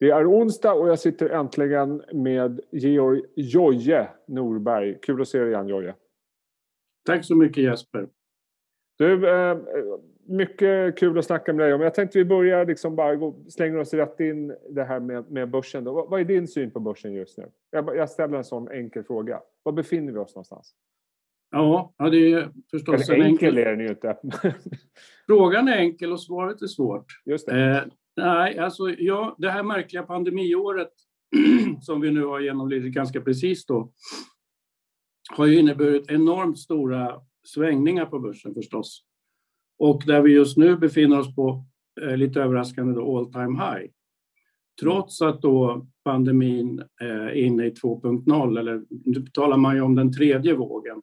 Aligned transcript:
Det 0.00 0.10
är 0.10 0.30
onsdag 0.30 0.72
och 0.72 0.88
jag 0.88 0.98
sitter 0.98 1.30
äntligen 1.30 2.02
med 2.12 2.60
Georg 2.70 3.22
Joje 3.36 4.08
Norberg. 4.26 4.98
Kul 5.02 5.20
att 5.20 5.28
se 5.28 5.38
dig 5.38 5.48
igen 5.48 5.68
Joje. 5.68 5.94
Tack 7.06 7.24
så 7.24 7.36
mycket 7.36 7.64
Jesper. 7.64 8.08
Du, 8.98 9.28
eh, 9.28 9.58
mycket 10.26 10.98
kul 10.98 11.18
att 11.18 11.24
snacka 11.24 11.52
med 11.52 11.66
dig 11.66 11.74
om. 11.74 11.80
Jag 11.80 11.94
tänkte 11.94 12.18
vi 12.18 12.24
börjar 12.24 12.66
liksom 12.66 12.96
bara 12.96 13.16
gå, 13.16 13.44
slänger 13.48 13.78
oss 13.78 13.94
rätt 13.94 14.20
in 14.20 14.56
det 14.70 14.84
här 14.84 15.00
med, 15.00 15.30
med 15.30 15.50
börsen. 15.50 15.84
Då. 15.84 16.06
Vad 16.10 16.20
är 16.20 16.24
din 16.24 16.48
syn 16.48 16.70
på 16.70 16.80
börsen 16.80 17.12
just 17.12 17.38
nu? 17.38 17.48
Jag, 17.70 17.96
jag 17.96 18.10
ställer 18.10 18.36
en 18.38 18.44
sån 18.44 18.70
enkel 18.70 19.04
fråga. 19.04 19.40
Var 19.62 19.72
befinner 19.72 20.12
vi 20.12 20.18
oss 20.18 20.34
någonstans? 20.34 20.74
Ja, 21.50 21.94
ja 21.98 22.10
det 22.10 22.32
är 22.32 22.52
förstås 22.70 23.08
Eller 23.08 23.20
en 23.20 23.26
enkel. 23.26 23.48
enkel 23.48 23.66
är 23.66 23.70
den 23.70 23.80
ju 23.80 23.88
inte. 23.88 24.16
Frågan 25.26 25.68
är 25.68 25.76
enkel 25.76 26.12
och 26.12 26.20
svaret 26.20 26.62
är 26.62 26.66
svårt. 26.66 27.06
Just 27.24 27.46
det. 27.46 27.90
Nej, 28.20 28.58
alltså 28.58 28.90
ja, 28.90 29.36
det 29.38 29.50
här 29.50 29.62
märkliga 29.62 30.02
pandemiåret 30.02 30.92
som 31.80 32.00
vi 32.00 32.10
nu 32.10 32.24
har 32.24 32.40
genomlidit 32.40 32.94
ganska 32.94 33.20
precis 33.20 33.66
då 33.66 33.92
har 35.30 35.46
ju 35.46 35.58
inneburit 35.58 36.10
enormt 36.10 36.58
stora 36.58 37.20
svängningar 37.46 38.06
på 38.06 38.18
börsen 38.18 38.54
förstås. 38.54 39.04
Och 39.78 40.02
där 40.06 40.22
vi 40.22 40.32
just 40.32 40.56
nu 40.56 40.76
befinner 40.76 41.18
oss 41.18 41.34
på, 41.34 41.64
eh, 42.02 42.16
lite 42.16 42.42
överraskande, 42.42 42.94
då, 42.94 43.18
all 43.18 43.32
time 43.32 43.58
high. 43.58 43.90
Trots 44.80 45.22
att 45.22 45.42
då 45.42 45.86
pandemin 46.04 46.78
eh, 47.02 47.08
är 47.08 47.34
inne 47.34 47.66
i 47.66 47.70
2.0, 47.70 48.58
eller 48.58 48.82
nu 49.04 49.26
talar 49.32 49.56
man 49.56 49.74
ju 49.74 49.80
om 49.80 49.94
den 49.94 50.12
tredje 50.12 50.54
vågen. 50.54 51.02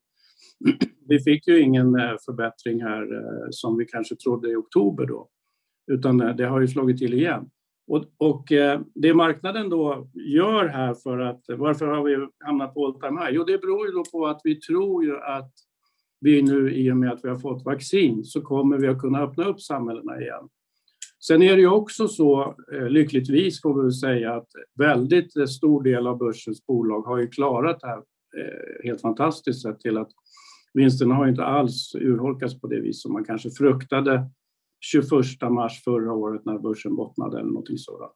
Vi 1.07 1.19
fick 1.19 1.47
ju 1.47 1.59
ingen 1.59 1.95
eh, 1.95 2.15
förbättring 2.25 2.81
här 2.81 3.01
eh, 3.01 3.47
som 3.49 3.77
vi 3.77 3.85
kanske 3.85 4.15
trodde 4.15 4.51
i 4.51 4.55
oktober 4.55 5.05
då, 5.05 5.29
utan 5.91 6.17
det 6.17 6.45
har 6.45 6.61
ju 6.61 6.67
slagit 6.67 6.97
till 6.97 7.13
igen. 7.13 7.49
Och, 7.87 8.05
och, 8.17 8.51
eh, 8.51 8.81
det 8.95 9.13
marknaden 9.13 9.69
då 9.69 10.09
gör 10.13 10.65
här 10.65 10.93
för 10.93 11.19
att, 11.19 11.41
varför 11.47 11.87
har 11.87 12.03
vi 12.03 12.27
hamnat 12.45 12.73
på 12.73 12.85
all 12.85 12.99
time 12.99 13.21
high? 13.21 13.35
Jo, 13.35 13.43
det 13.43 13.61
beror 13.61 13.87
ju 13.87 13.91
då 13.91 14.03
på 14.11 14.27
att 14.27 14.41
vi 14.43 14.55
tror 14.55 15.03
ju 15.03 15.17
att 15.17 15.51
vi 16.19 16.41
nu 16.41 16.73
i 16.73 16.91
och 16.91 16.97
med 16.97 17.11
att 17.11 17.19
vi 17.23 17.29
har 17.29 17.37
fått 17.37 17.65
vaccin 17.65 18.23
så 18.23 18.41
kommer 18.41 18.77
vi 18.77 18.87
att 18.87 19.01
kunna 19.01 19.21
öppna 19.21 19.45
upp 19.45 19.61
samhällena 19.61 20.21
igen. 20.21 20.49
Sen 21.27 21.41
är 21.41 21.55
det 21.55 21.61
ju 21.61 21.69
också 21.69 22.07
så, 22.07 22.55
eh, 22.73 22.89
lyckligtvis 22.89 23.61
får 23.61 23.75
vi 23.75 23.81
väl 23.81 23.93
säga, 23.93 24.33
att 24.33 24.47
väldigt 24.79 25.37
eh, 25.37 25.45
stor 25.45 25.83
del 25.83 26.07
av 26.07 26.17
börsens 26.17 26.65
bolag 26.65 27.01
har 27.01 27.17
ju 27.17 27.27
klarat 27.27 27.79
det 27.79 27.87
här 27.87 28.03
helt 28.83 29.01
fantastiskt 29.01 29.61
sett 29.61 29.79
till 29.79 29.97
att 29.97 30.09
vinsterna 30.73 31.15
har 31.15 31.27
inte 31.27 31.43
alls 31.43 31.95
urholkats 31.95 32.61
på 32.61 32.67
det 32.67 32.79
vis 32.79 33.01
som 33.01 33.13
man 33.13 33.23
kanske 33.23 33.49
fruktade 33.49 34.29
21 34.79 35.11
mars 35.51 35.83
förra 35.83 36.13
året 36.13 36.45
när 36.45 36.59
börsen 36.59 36.95
bottnade 36.95 37.39
eller 37.39 37.49
någonting 37.49 37.77
sådant. 37.77 38.15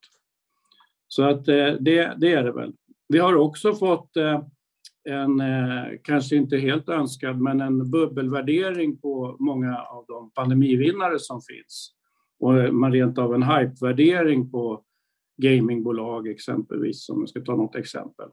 Så 1.07 1.23
att 1.23 1.47
eh, 1.47 1.73
det, 1.79 2.15
det 2.17 2.33
är 2.33 2.43
det 2.43 2.51
väl. 2.51 2.73
Vi 3.07 3.19
har 3.19 3.35
också 3.35 3.73
fått 3.73 4.17
eh, 4.17 4.43
en, 5.09 5.39
eh, 5.39 5.85
kanske 6.03 6.35
inte 6.35 6.57
helt 6.57 6.89
önskad, 6.89 7.41
men 7.41 7.61
en 7.61 7.91
bubbelvärdering 7.91 8.97
på 8.97 9.35
många 9.39 9.77
av 9.77 10.05
de 10.07 10.31
pandemivinnare 10.31 11.19
som 11.19 11.41
finns. 11.41 11.93
Och 12.39 12.73
man 12.73 12.91
rent 12.91 13.17
av 13.17 13.33
en 13.33 13.43
hypevärdering 13.43 14.51
på 14.51 14.83
gamingbolag 15.41 16.27
exempelvis, 16.27 17.09
om 17.09 17.19
jag 17.19 17.29
ska 17.29 17.41
ta 17.41 17.55
något 17.55 17.75
exempel. 17.75 18.29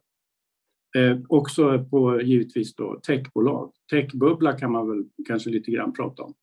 Eh, 0.97 1.19
också 1.29 1.85
på 1.91 2.23
givetvis 2.23 2.75
då 2.75 3.01
techbolag. 3.07 3.73
Techbubbla 3.91 4.53
kan 4.53 4.73
man 4.73 4.89
väl 4.89 5.05
kanske 5.27 5.51
lite 5.51 5.71
grann 5.71 5.93
prata 5.93 6.23
om. 6.23 6.35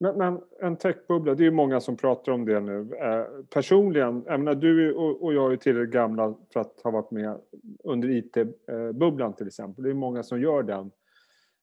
Men, 0.00 0.18
men, 0.18 0.40
en 0.60 0.76
techbubbla, 0.76 1.34
det 1.34 1.42
är 1.42 1.44
ju 1.44 1.50
många 1.50 1.80
som 1.80 1.96
pratar 1.96 2.32
om 2.32 2.44
det 2.44 2.60
nu. 2.60 2.94
Eh, 2.94 3.44
personligen, 3.50 4.24
jag 4.26 4.40
menar, 4.40 4.54
du 4.54 4.94
och, 4.94 5.22
och 5.24 5.34
jag 5.34 5.52
är 5.52 5.56
tillräckligt 5.56 5.92
gamla 5.92 6.34
för 6.52 6.60
att 6.60 6.80
ha 6.84 6.90
varit 6.90 7.10
med 7.10 7.40
under 7.84 8.10
IT-bubblan 8.10 9.32
till 9.32 9.46
exempel. 9.46 9.84
Det 9.84 9.90
är 9.90 9.94
många 9.94 10.22
som 10.22 10.40
gör 10.40 10.62
den 10.62 10.90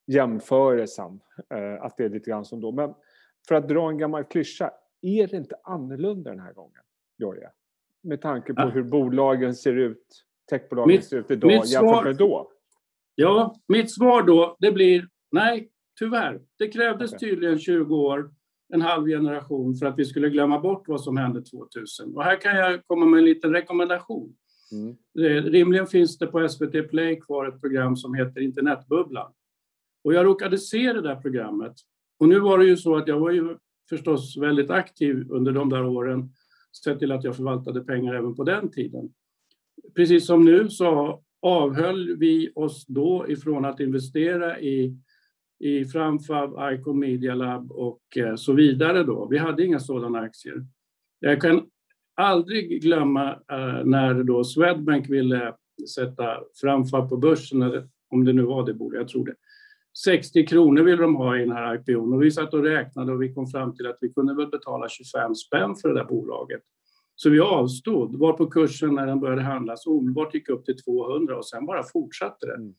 jämförelsen, 0.08 1.20
eh, 1.50 1.84
att 1.84 1.98
det 1.98 2.06
är 2.06 2.10
lite 2.10 2.30
grann 2.30 2.46
som 2.46 2.62
då. 2.62 2.72
Men 2.72 2.94
för 3.48 3.56
att 3.56 3.68
dra 3.68 3.90
en 3.90 3.98
gammal 3.98 4.24
klyscha, 4.24 4.72
är 5.02 5.28
det 5.28 5.38
inte 5.38 5.56
annorlunda 5.64 6.30
den 6.30 6.40
här 6.40 6.54
gången, 6.54 6.82
Jörgen? 7.22 7.52
Med 8.04 8.22
tanke 8.22 8.54
på 8.54 8.62
ja. 8.62 8.70
hur 8.70 8.84
bolagen 8.84 9.56
ser 9.56 9.74
ut, 9.74 10.26
techbolagen 10.50 10.88
mitt, 10.88 11.06
ser 11.06 11.18
ut 11.18 11.32
idag 11.32 11.52
jämfört 11.52 11.70
svar, 11.72 12.04
med 12.04 12.16
då. 12.16 12.52
Ja, 13.16 13.56
mitt 13.68 13.92
svar 13.92 14.24
då, 14.24 14.56
det 14.60 14.72
blir 14.72 15.08
nej, 15.32 15.72
Tyvärr. 16.00 16.42
Det 16.58 16.68
krävdes 16.68 17.14
okay. 17.14 17.30
tydligen 17.30 17.60
20 17.60 17.96
år, 17.96 18.32
en 18.74 18.82
halv 18.82 19.08
generation, 19.08 19.76
för 19.76 19.86
att 19.86 20.00
vi 20.00 20.06
skulle 20.06 20.30
glömma 20.30 20.60
bort 20.60 20.88
vad 20.88 21.02
som 21.02 21.18
hände 21.18 21.42
2000. 21.42 22.16
Och 22.16 22.24
här 22.24 22.42
kan 22.42 22.56
jag 22.56 22.88
komma 22.88 23.06
med 23.06 23.18
en 23.18 23.26
liten 23.26 23.54
rekommendation. 23.54 24.36
Mm. 24.72 24.96
Rimligen 25.44 25.88
finns 25.88 26.18
det 26.18 26.28
på 26.28 26.50
SVT 26.50 26.90
Play 26.90 27.20
kvar 27.20 27.48
ett 27.48 27.62
program 27.62 27.96
som 27.96 28.14
heter 28.14 28.42
Internetbubblan. 28.42 29.32
Och 30.04 30.14
jag 30.14 30.26
råkade 30.26 30.58
se 30.58 30.94
det 30.94 31.02
där 31.02 31.16
programmet. 31.16 31.74
Och 32.20 32.30
nu 32.30 32.40
var 32.40 32.58
det 32.58 32.66
ju 32.66 32.78
så 32.78 32.96
att 32.96 33.08
jag 33.08 33.20
var 33.20 33.32
ju 33.32 33.58
förstås 33.90 34.38
väldigt 34.38 34.70
aktiv 34.70 35.32
under 35.32 35.52
de 35.52 35.70
där 35.70 35.86
åren, 35.86 36.30
sett 36.84 37.00
till 37.00 37.12
att 37.12 37.24
jag 37.24 37.36
förvaltade 37.36 37.82
pengar 37.82 38.14
även 38.14 38.36
på 38.36 38.44
den 38.44 38.72
tiden. 38.72 39.14
Precis 39.96 40.26
som 40.26 40.46
nu 40.46 40.70
så 40.70 41.22
avhöll 41.42 42.18
vi 42.18 42.52
oss 42.56 42.86
då 42.88 43.26
ifrån 43.28 43.66
att 43.66 43.80
investera 43.80 44.60
i 44.60 44.98
i 45.60 45.86
Framfab, 45.86 46.74
Icon 46.74 47.00
Media 47.00 47.36
Lab 47.36 47.72
och 47.72 48.18
eh, 48.18 48.36
så 48.36 48.54
vidare. 48.54 49.04
Då. 49.04 49.28
Vi 49.28 49.38
hade 49.38 49.66
inga 49.66 49.80
sådana 49.80 50.20
aktier. 50.20 50.66
Jag 51.20 51.42
kan 51.42 51.66
aldrig 52.16 52.82
glömma 52.82 53.32
eh, 53.32 53.86
när 53.86 54.24
då 54.24 54.44
Swedbank 54.44 55.10
ville 55.10 55.54
sätta 55.96 56.38
Framfab 56.62 57.10
på 57.10 57.18
börsen, 57.18 57.62
eller 57.62 57.88
om 58.10 58.26
det 58.26 58.34
nu 58.34 58.42
var 58.42 58.66
det 58.66 58.74
borde 58.74 58.98
jag 58.98 59.08
tror 59.08 59.26
det. 59.26 59.36
60 60.04 60.46
kronor 60.46 60.84
ville 60.84 61.02
de 61.02 61.16
ha 61.16 61.38
i 61.38 61.40
den 61.40 61.52
här 61.52 61.76
IPOn 61.76 62.14
och 62.14 62.24
vi 62.24 62.32
satt 62.32 62.54
och 62.54 62.64
räknade 62.64 63.12
och 63.12 63.22
vi 63.22 63.34
kom 63.34 63.48
fram 63.48 63.76
till 63.76 63.88
att 63.88 63.98
vi 64.02 64.10
kunde 64.10 64.36
väl 64.36 64.48
betala 64.48 64.90
25 64.90 65.36
spänn 65.36 65.76
för 65.76 65.90
det 65.90 65.96
där 65.96 66.06
bolaget. 66.06 66.62
Så 67.16 67.30
vi 67.30 67.40
avstod, 67.40 68.16
var 68.16 68.34
på 68.34 68.46
kursen 68.46 68.96
när 68.96 69.08
den 69.08 69.20
började 69.20 69.42
handlas 69.42 69.88
omedelbart 69.88 70.34
gick 70.34 70.50
upp 70.50 70.66
till 70.66 70.78
200 70.78 71.38
och 71.38 71.46
sen 71.46 71.66
bara 71.66 71.84
fortsatte 71.84 72.46
det. 72.46 72.56
Mm. 72.56 72.74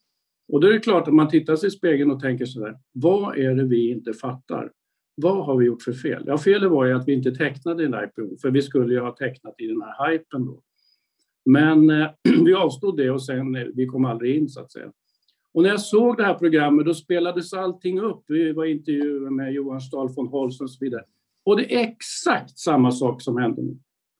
Och 0.47 0.61
då 0.61 0.67
är 0.67 0.71
det 0.71 0.79
klart 0.79 1.07
att 1.07 1.13
man 1.13 1.29
tittar 1.29 1.55
sig 1.55 1.67
i 1.67 1.71
spegeln 1.71 2.11
och 2.11 2.19
tänker 2.19 2.45
så 2.45 2.65
här. 2.65 2.77
vad 2.93 3.37
är 3.37 3.55
det 3.55 3.63
vi 3.63 3.91
inte 3.91 4.13
fattar? 4.13 4.71
Vad 5.15 5.45
har 5.45 5.57
vi 5.57 5.65
gjort 5.65 5.81
för 5.81 5.93
fel? 5.93 6.23
Ja, 6.25 6.37
felet 6.37 6.71
var 6.71 6.85
ju 6.85 6.93
att 6.93 7.07
vi 7.07 7.13
inte 7.13 7.31
tecknade 7.31 7.85
en 7.85 7.93
IPO, 7.93 8.37
för 8.41 8.51
vi 8.51 8.61
skulle 8.61 8.93
ju 8.93 8.99
ha 8.99 9.15
tecknat 9.15 9.55
i 9.57 9.67
den 9.67 9.81
här 9.81 10.11
hypen 10.11 10.45
då. 10.45 10.61
Men 11.45 11.89
eh, 11.89 12.07
vi 12.45 12.53
avstod 12.53 12.97
det 12.97 13.11
och 13.11 13.23
sen, 13.23 13.55
eh, 13.55 13.67
vi 13.73 13.85
kom 13.85 14.05
aldrig 14.05 14.35
in 14.35 14.49
så 14.49 14.61
att 14.61 14.71
säga. 14.71 14.91
Och 15.53 15.63
när 15.63 15.69
jag 15.69 15.81
såg 15.81 16.17
det 16.17 16.23
här 16.23 16.33
programmet 16.33 16.85
då 16.85 16.93
spelades 16.93 17.53
allting 17.53 17.99
upp. 17.99 18.23
Vi 18.27 18.51
var 18.51 18.65
intervjuer 18.65 19.29
med 19.29 19.53
Johan 19.53 19.81
Stahl 19.81 20.09
von 20.15 20.27
Holst 20.27 20.61
och 20.61 20.71
så 20.71 20.85
vidare. 20.85 21.03
Och 21.45 21.57
det 21.57 21.75
är 21.75 21.79
exakt 21.79 22.57
samma 22.59 22.91
sak 22.91 23.21
som 23.21 23.37
händer 23.37 23.63
nu. 23.63 23.77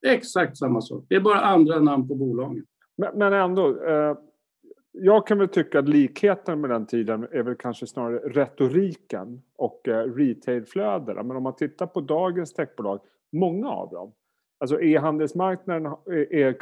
Exakt 0.07 0.57
samma 0.57 0.81
sak. 0.81 1.05
Det 1.09 1.15
är 1.15 1.19
bara 1.19 1.41
andra 1.41 1.79
namn 1.79 2.07
på 2.07 2.15
bolagen. 2.15 2.65
Men, 2.97 3.17
men 3.17 3.33
ändå, 3.33 3.67
eh, 3.67 4.17
jag 4.99 5.27
kan 5.27 5.37
väl 5.37 5.47
tycka 5.47 5.79
att 5.79 5.89
likheten 5.89 6.61
med 6.61 6.69
den 6.69 6.85
tiden 6.85 7.27
är 7.31 7.43
väl 7.43 7.55
kanske 7.55 7.87
snarare 7.87 8.17
retoriken 8.17 9.41
och 9.55 9.87
eh, 9.87 10.13
retailflödena. 10.13 11.23
Men 11.23 11.37
om 11.37 11.43
man 11.43 11.55
tittar 11.55 11.87
på 11.87 12.01
dagens 12.01 12.53
techbolag, 12.53 12.99
många 13.31 13.69
av 13.69 13.89
dem, 13.89 14.13
alltså 14.59 14.81
e-handelsmarknaden 14.81 15.85
är 16.31 16.57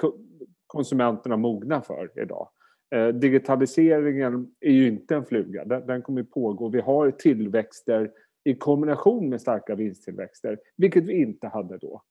konsumenterna 0.68 1.38
mogna 1.38 1.82
för 1.82 2.12
idag. 2.16 2.50
Eh, 2.96 3.08
digitaliseringen 3.08 4.52
är 4.60 4.72
ju 4.72 4.88
inte 4.88 5.16
en 5.16 5.26
fluga, 5.26 5.66
den, 5.66 5.88
den 5.88 6.02
kommer 6.02 6.24
pågå. 6.24 6.70
Vi 6.70 6.82
har 6.82 7.12
tillväxter 7.12 8.12
i 8.44 8.56
kombination 8.56 9.30
med 9.30 9.42
starka 9.42 9.76
vinsttillväxter, 9.76 10.60
vilket 10.78 11.04
vi 11.04 11.14
inte 11.14 11.48
hade 11.48 11.78
då. 11.78 12.02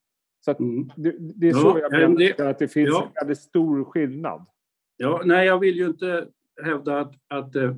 Så 0.45 0.51
mm. 0.51 0.91
det, 0.97 1.15
det, 1.19 1.49
är 1.49 1.53
så 1.53 1.79
ja, 1.83 1.89
jag 1.91 2.11
menar, 2.11 2.51
att 2.51 2.59
det 2.59 2.69
finns 2.69 2.89
ja. 2.89 3.03
en 3.03 3.13
väldigt 3.15 3.39
stor 3.39 3.85
skillnad. 3.85 4.47
Ja, 4.97 5.23
nej, 5.25 5.47
jag 5.47 5.59
vill 5.59 5.77
ju 5.77 5.87
inte 5.87 6.29
hävda 6.63 7.01
att, 7.01 7.15
att, 7.29 7.57
eh, 7.57 7.77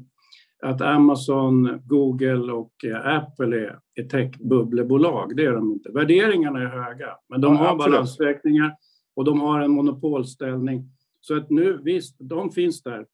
att 0.62 0.80
Amazon, 0.80 1.82
Google 1.84 2.52
och 2.52 2.84
eh, 2.84 3.16
Apple 3.16 3.56
är, 3.56 3.78
är 3.94 4.02
techbubblebolag. 4.02 5.36
Det 5.36 5.44
är 5.44 5.52
de 5.52 5.72
inte. 5.72 5.90
Värderingarna 5.92 6.62
är 6.62 6.66
höga, 6.66 7.16
men 7.28 7.40
de 7.40 7.54
ja, 7.54 7.58
har 7.60 7.66
absolut. 7.66 7.92
balansräkningar 7.92 8.76
och 9.14 9.24
de 9.24 9.40
har 9.40 9.60
en 9.60 9.70
monopolställning. 9.70 10.90
Så 11.20 11.36
att 11.36 11.50
nu, 11.50 11.80
visst, 11.82 12.16
de 12.18 12.50
finns 12.50 12.82
där. 12.82 13.06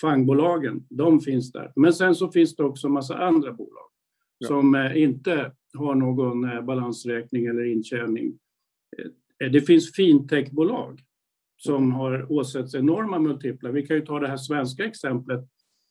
Fangbolagen, 0.00 0.86
de 0.88 1.20
finns 1.20 1.52
där. 1.52 1.72
Men 1.76 1.92
sen 1.92 2.14
så 2.14 2.30
finns 2.30 2.56
det 2.56 2.64
också 2.64 2.86
en 2.86 2.92
massa 2.92 3.18
andra 3.18 3.52
bolag 3.52 3.88
ja. 4.38 4.48
som 4.48 4.74
eh, 4.74 5.02
inte 5.02 5.52
har 5.74 5.94
någon 5.94 6.66
balansräkning 6.66 7.46
eller 7.46 7.64
intjäning. 7.64 8.38
Det 9.50 9.60
finns 9.60 9.92
fintechbolag 9.92 11.02
som 11.58 11.92
har 11.92 12.32
åsätts 12.32 12.74
enorma 12.74 13.18
multiplar. 13.18 13.70
Vi 13.70 13.86
kan 13.86 13.96
ju 13.96 14.06
ta 14.06 14.20
det 14.20 14.28
här 14.28 14.36
svenska 14.36 14.84
exemplet 14.84 15.40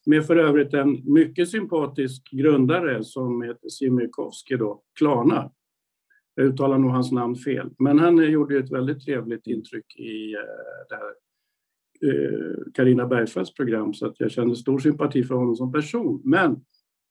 med 0.06 0.26
för 0.26 0.36
övrigt 0.36 0.74
en 0.74 1.14
mycket 1.14 1.50
sympatisk 1.50 2.30
grundare 2.32 3.04
som 3.04 3.42
heter 3.42 3.70
Simirkovsky 3.70 4.56
då, 4.58 4.82
Klarna. 4.98 5.52
Jag 6.36 6.46
uttalar 6.46 6.78
nog 6.78 6.92
hans 6.92 7.12
namn 7.12 7.36
fel. 7.36 7.70
Men 7.80 8.00
han 8.00 8.32
gjorde 8.32 8.58
ett 8.58 8.72
väldigt 8.72 9.06
trevligt 9.06 9.48
intryck 9.48 9.96
i 10.00 10.34
eh, 10.34 10.40
det 10.90 10.96
här 10.96 11.14
eh, 12.12 12.72
Carina 12.74 13.08
Bergfeldts 13.08 13.54
program 13.54 13.94
så 13.94 14.08
att 14.08 14.20
jag 14.20 14.32
känner 14.32 14.56
stor 14.56 14.80
sympati 14.80 15.24
för 15.24 15.36
honom 15.36 15.56
som 15.56 15.72
person. 15.72 16.22
Men 16.24 16.62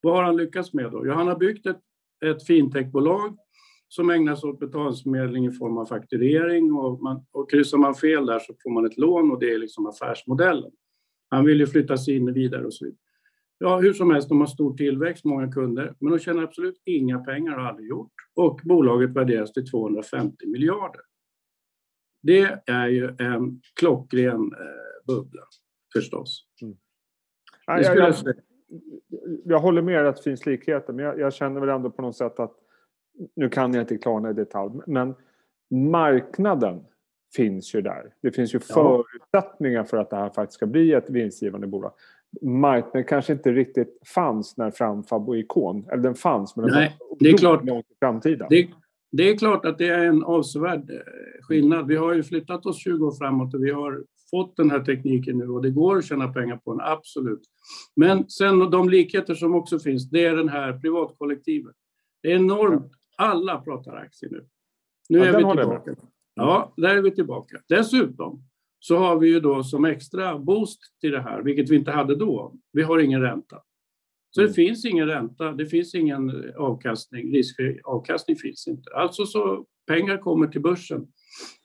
vad 0.03 0.15
har 0.15 0.23
han 0.23 0.37
lyckats 0.37 0.73
med 0.73 0.93
då? 0.93 1.07
Ja, 1.07 1.15
han 1.15 1.29
har 1.29 1.39
byggt 1.39 1.67
ett, 1.67 1.81
ett 2.25 2.47
fintechbolag 2.47 3.39
som 3.89 4.11
ägnar 4.11 4.35
sig 4.35 4.51
åt 4.51 4.61
betalningsförmedling 4.61 5.47
i 5.47 5.51
form 5.51 5.79
av 5.79 5.87
fakturering 5.87 6.73
och, 6.73 7.03
man, 7.03 7.27
och 7.33 7.51
kryssar 7.51 7.79
man 7.79 7.95
fel 7.95 8.27
där 8.27 8.39
så 8.39 8.55
får 8.63 8.71
man 8.71 8.87
ett 8.87 8.99
lån 8.99 9.31
och 9.31 9.41
det 9.41 9.55
är 9.55 9.59
liksom 9.59 9.87
affärsmodellen. 9.87 10.71
Han 11.29 11.45
vill 11.45 11.61
ju 11.61 11.67
flytta 11.67 11.97
sig 11.97 12.17
in 12.17 12.33
vidare 12.33 12.65
och 12.65 12.75
så 12.75 12.85
vidare. 12.85 12.99
Ja, 13.59 13.79
hur 13.79 13.93
som 13.93 14.11
helst, 14.11 14.29
de 14.29 14.41
har 14.41 14.47
stor 14.47 14.77
tillväxt, 14.77 15.25
många 15.25 15.53
kunder, 15.53 15.95
men 16.01 16.13
de 16.13 16.19
tjänar 16.19 16.43
absolut 16.43 16.83
inga 16.85 17.19
pengar 17.19 17.57
och 17.57 17.63
har 17.63 17.69
aldrig 17.69 17.89
gjort. 17.89 18.13
Och 18.35 18.61
bolaget 18.65 19.11
värderas 19.11 19.53
till 19.53 19.71
250 19.71 20.47
miljarder. 20.47 21.01
Det 22.23 22.63
är 22.67 22.89
ju 22.89 23.15
en 23.19 23.61
klockren 23.81 24.53
eh, 24.53 25.07
bubbla, 25.07 25.43
förstås. 25.93 26.47
Mm. 26.63 26.77
Ja, 27.67 27.81
jag, 27.81 27.99
jag, 27.99 28.15
jag, 29.45 29.59
håller 29.59 29.83
med 29.83 30.07
att 30.07 30.17
det 30.17 30.23
finns 30.23 30.47
likheter, 30.47 30.93
men 30.93 31.05
jag, 31.05 31.21
jag, 31.21 31.35
känner 31.35 31.61
väl 31.61 31.69
ändå 31.69 31.91
på 31.91 32.03
något 32.03 32.17
sätt 32.17 32.41
att 32.41 32.57
nu 33.37 33.49
kan 33.49 33.75
jag 33.75 33.83
inte 33.83 33.99
Klarna 33.99 34.31
i 34.31 34.33
detalj, 34.33 34.73
men 34.87 35.15
marknaden 35.71 36.81
finns 37.37 37.75
ju 37.75 37.81
där. 37.81 38.15
Det 38.23 38.33
finns 38.33 38.55
ju 38.55 38.61
ja. 38.69 38.75
förutsättningar 38.75 39.85
för 39.85 39.97
att 39.97 40.11
det 40.11 40.17
här 40.17 40.31
faktiskt 40.31 40.57
ska 40.57 40.67
bli 40.67 40.93
ett 40.93 41.11
vinstgivande 41.11 41.67
bolag. 41.67 41.93
Marknaden 42.43 43.05
kanske 43.05 43.33
inte 43.33 43.53
riktigt 43.53 43.99
fanns 44.15 44.57
när 44.57 44.71
Framfab 44.71 45.29
och 45.29 45.37
Ikon, 45.37 45.89
eller 45.93 46.03
den 46.03 46.15
fanns, 46.15 46.57
men 46.57 46.67
den 46.67 46.75
Nej, 46.75 46.97
var 47.01 47.17
det 47.21 47.31
är 47.31 47.37
klart. 47.37 47.65
långt 47.65 47.87
i 47.91 47.95
framtiden. 47.99 48.47
Det, 48.51 48.69
det 49.13 49.31
är 49.31 49.37
klart 49.37 49.65
att 49.65 49.79
det 49.79 49.89
är 49.89 50.05
en 50.05 50.25
avsevärd 50.25 50.91
eh, 50.91 50.97
skillnad. 51.43 51.87
Vi 51.87 51.97
har 51.97 52.15
ju 52.15 52.23
flyttat 52.23 52.67
oss 52.67 52.83
20 52.83 53.07
år 53.07 53.13
framåt 53.19 53.55
och 53.55 53.65
vi 53.65 53.71
har 53.71 54.05
fått 54.31 54.57
den 54.57 54.71
här 54.71 54.81
tekniken 54.81 55.39
nu 55.39 55.49
och 55.49 55.63
det 55.63 55.71
går 55.71 55.99
att 55.99 56.05
tjäna 56.05 56.33
pengar 56.33 56.57
på 56.57 56.73
den, 56.73 56.81
absolut. 56.81 57.43
Men 57.97 58.29
sen 58.29 58.71
de 58.71 58.89
likheter 58.89 59.35
som 59.35 59.55
också 59.55 59.79
finns, 59.79 60.11
det 60.11 60.25
är 60.25 60.37
den 60.37 60.49
här 60.49 60.73
privatkollektivet. 60.73 61.75
Det 62.23 62.33
är 62.33 62.37
enormt. 62.37 62.93
Alla 63.17 63.61
pratar 63.61 63.97
aktier 63.97 64.31
nu. 64.31 64.47
Nu 65.09 65.19
ja, 65.19 65.25
är 65.25 65.33
vi 65.33 65.61
tillbaka. 65.61 65.97
Ja, 66.35 66.75
där 66.77 66.97
är 66.97 67.03
vi 67.03 67.11
tillbaka. 67.11 67.61
Dessutom 67.69 68.43
så 68.79 68.97
har 68.97 69.19
vi 69.19 69.29
ju 69.29 69.41
då 69.41 69.63
som 69.63 69.85
extra 69.85 70.39
boost 70.39 70.81
till 71.01 71.13
det 71.13 71.21
här, 71.21 71.43
vilket 71.43 71.71
vi 71.71 71.77
inte 71.77 71.91
hade 71.91 72.17
då. 72.17 72.55
Vi 72.73 72.83
har 72.83 72.99
ingen 72.99 73.21
ränta. 73.21 73.63
Så 74.31 74.41
det 74.41 74.47
mm. 74.47 74.55
finns 74.55 74.85
ingen 74.85 75.07
ränta, 75.07 75.53
det 75.53 75.67
finns 75.67 75.95
ingen 75.95 76.53
avkastning, 76.57 77.33
riskfri 77.33 77.81
avkastning 77.85 78.37
finns 78.37 78.67
inte. 78.69 78.91
Alltså 78.95 79.27
så 79.27 79.67
pengar 79.87 80.19
kommer 80.19 80.47
till 80.47 80.61
börsen. 80.61 81.07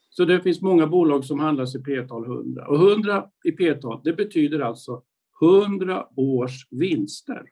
Så 0.09 0.25
det 0.25 0.41
finns 0.41 0.61
många 0.61 0.87
bolag 0.87 1.25
som 1.25 1.39
handlas 1.39 1.75
i 1.75 1.79
P-tal 1.83 2.25
100. 2.25 2.67
Och 2.67 2.75
100 2.75 3.25
i 3.43 3.51
P-tal, 3.51 4.01
det 4.03 4.13
betyder 4.13 4.59
alltså 4.59 5.03
100 5.41 6.07
års 6.15 6.67
vinster. 6.71 7.43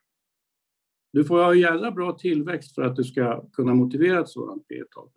Du 1.12 1.24
får 1.24 1.44
ha 1.44 1.56
jävla 1.56 1.92
bra 1.92 2.12
tillväxt 2.12 2.76
för 2.76 2.82
att 2.82 2.96
du 2.96 3.04
ska 3.04 3.50
kunna 3.54 3.74
motivera 3.74 4.20
ett 4.20 4.30
sådant 4.30 4.68
P-tal. 4.68 5.10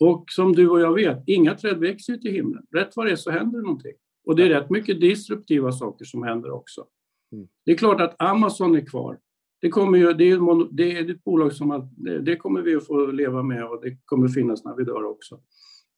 Och 0.00 0.24
som 0.28 0.52
du 0.52 0.68
och 0.68 0.80
jag 0.80 0.94
vet, 0.94 1.22
inga 1.26 1.54
träd 1.54 1.78
växer 1.78 2.12
ju 2.12 2.18
till 2.18 2.32
himlen. 2.32 2.62
Rätt 2.74 2.96
vad 2.96 3.06
det 3.06 3.12
är 3.12 3.16
så 3.16 3.30
händer 3.30 3.58
det 3.58 3.64
någonting. 3.64 3.92
Och 4.26 4.36
det 4.36 4.42
är 4.42 4.48
rätt 4.48 4.70
mycket 4.70 5.00
disruptiva 5.00 5.72
saker 5.72 6.04
som 6.04 6.22
händer 6.22 6.50
också. 6.50 6.86
Mm. 7.32 7.48
Det 7.64 7.72
är 7.72 7.76
klart 7.76 8.00
att 8.00 8.22
Amazon 8.22 8.76
är 8.76 8.86
kvar. 8.86 9.18
Det, 9.60 9.68
kommer 9.68 9.98
ju, 9.98 10.12
det, 10.12 10.30
är, 10.30 10.74
det 10.74 10.98
är 10.98 11.10
ett 11.10 11.24
bolag 11.24 11.52
som 11.52 11.90
det 12.22 12.36
kommer 12.36 12.62
vi 12.62 12.74
att 12.74 12.86
få 12.86 13.06
leva 13.06 13.42
med 13.42 13.64
och 13.64 13.80
det 13.82 13.96
kommer 14.04 14.28
finnas 14.28 14.64
när 14.64 14.76
vi 14.76 14.84
dör 14.84 15.04
också. 15.04 15.40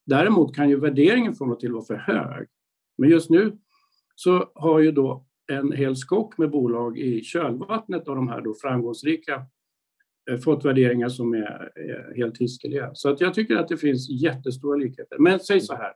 Däremot 0.05 0.55
kan 0.55 0.69
ju 0.69 0.79
värderingen 0.79 1.35
från 1.35 1.51
och 1.51 1.59
till 1.59 1.71
vara 1.71 1.85
för 1.85 1.95
hög. 1.95 2.47
Men 2.97 3.09
just 3.09 3.29
nu 3.29 3.57
så 4.15 4.51
har 4.55 4.79
ju 4.79 4.91
då 4.91 5.26
en 5.47 5.71
hel 5.71 5.95
skock 5.95 6.37
med 6.37 6.49
bolag 6.49 6.97
i 6.97 7.21
kölvattnet 7.21 8.07
av 8.07 8.15
de 8.15 8.27
här 8.27 8.41
då 8.41 8.53
framgångsrika 8.53 9.41
eh, 10.31 10.37
fått 10.37 10.65
värderingar 10.65 11.09
som 11.09 11.33
är, 11.33 11.71
är 11.75 12.15
helt 12.15 12.37
hiskeliga. 12.37 12.91
Så 12.93 13.09
att 13.09 13.21
jag 13.21 13.33
tycker 13.33 13.55
att 13.55 13.67
det 13.67 13.77
finns 13.77 14.09
jättestora 14.09 14.77
likheter. 14.77 15.17
Men 15.19 15.39
säg 15.39 15.61
så 15.61 15.75
här, 15.75 15.93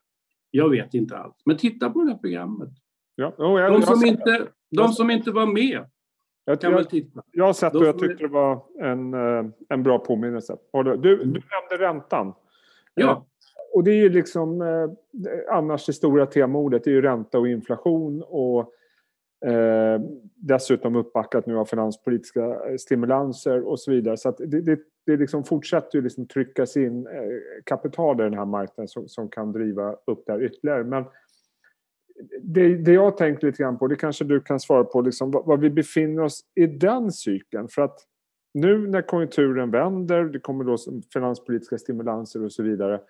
jag 0.51 0.69
vet 0.69 0.93
inte 0.93 1.17
allt. 1.17 1.35
Men 1.45 1.57
titta 1.57 1.89
på 1.89 2.03
det 2.03 2.11
här 2.11 2.17
programmet. 2.17 2.69
Ja. 3.15 3.33
Oh, 3.37 3.61
jag, 3.61 3.71
de, 3.71 3.81
som 3.81 4.05
inte, 4.05 4.47
de 4.71 4.87
som 4.87 5.09
inte 5.09 5.31
var 5.31 5.45
med 5.45 5.85
jag, 6.45 6.61
kan 6.61 6.71
jag, 6.71 6.77
väl 6.77 6.85
titta. 6.85 7.23
Jag 7.31 7.45
har 7.45 7.53
sett 7.53 7.73
det 7.73 7.79
och 7.79 7.85
jag 7.85 7.99
tyckte 7.99 8.23
det 8.23 8.27
var 8.27 8.63
en, 8.79 9.13
eh, 9.13 9.45
en 9.69 9.83
bra 9.83 9.99
påminnelse. 9.99 10.57
Du, 10.73 10.97
du 10.97 11.13
mm. 11.13 11.27
nämnde 11.27 11.85
räntan. 11.85 12.33
Ja. 12.93 13.11
Eh, 13.11 13.23
och 13.73 13.83
det 13.83 13.91
är 13.91 13.95
ju 13.95 14.09
liksom 14.09 14.61
annars 15.51 15.85
det 15.85 15.93
stora 15.93 16.25
temaordet, 16.25 16.83
det 16.83 16.89
är 16.89 16.93
ju 16.93 17.01
ränta 17.01 17.39
och 17.39 17.47
inflation 17.47 18.23
och 18.27 18.73
eh, 19.45 20.01
dessutom 20.35 20.95
uppbackat 20.95 21.45
nu 21.45 21.57
av 21.57 21.65
finanspolitiska 21.65 22.45
eh, 22.45 22.75
stimulanser 22.79 23.67
och 23.67 23.79
så 23.79 23.91
vidare. 23.91 24.17
Så 24.17 24.29
att 24.29 24.37
det, 24.37 24.61
det, 24.61 24.79
det 25.05 25.17
liksom 25.17 25.43
fortsätter 25.43 25.97
ju 25.97 26.01
liksom 26.01 26.27
tryckas 26.27 26.77
in 26.77 27.07
eh, 27.07 27.13
kapital 27.63 28.19
i 28.21 28.23
den 28.23 28.33
här 28.33 28.45
marknaden 28.45 28.87
som, 28.87 29.07
som 29.07 29.29
kan 29.29 29.51
driva 29.51 29.95
upp 30.07 30.23
det 30.25 30.31
här 30.31 30.43
ytterligare. 30.43 30.83
Men 30.83 31.05
det, 32.41 32.77
det 32.77 32.93
jag 32.93 33.17
tänkt 33.17 33.43
lite 33.43 33.63
grann 33.63 33.77
på, 33.77 33.87
det 33.87 33.95
kanske 33.95 34.25
du 34.25 34.41
kan 34.41 34.59
svara 34.59 34.83
på, 34.83 35.01
liksom, 35.01 35.31
var, 35.31 35.43
var 35.43 35.57
vi 35.57 35.69
befinner 35.69 36.23
oss 36.23 36.41
i 36.55 36.67
den 36.67 37.11
cykeln. 37.11 37.67
För 37.67 37.81
att 37.81 37.99
nu 38.53 38.87
när 38.87 39.01
konjunkturen 39.01 39.71
vänder, 39.71 40.23
det 40.23 40.39
kommer 40.39 40.63
då 40.63 40.77
finanspolitiska 41.13 41.77
stimulanser 41.77 42.45
och 42.45 42.51
så 42.51 42.63
vidare 42.63 43.01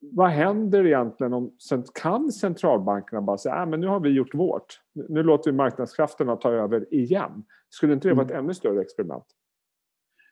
vad 0.00 0.30
händer 0.30 0.86
egentligen 0.86 1.32
om 1.32 1.52
kan 1.94 2.32
centralbankerna 2.32 3.22
bara 3.22 3.38
säga 3.38 3.54
att 3.54 3.72
äh, 3.72 3.78
nu 3.78 3.86
har 3.86 4.00
vi 4.00 4.08
gjort 4.08 4.34
vårt. 4.34 4.80
Nu 5.08 5.22
låter 5.22 5.50
vi 5.50 5.56
marknadskrafterna 5.56 6.36
ta 6.36 6.50
över 6.50 6.94
igen. 6.94 7.44
Skulle 7.68 7.92
inte 7.92 8.08
det 8.08 8.14
vara 8.14 8.24
ett 8.24 8.30
mm. 8.30 8.44
ännu 8.44 8.54
större 8.54 8.80
experiment? 8.80 9.24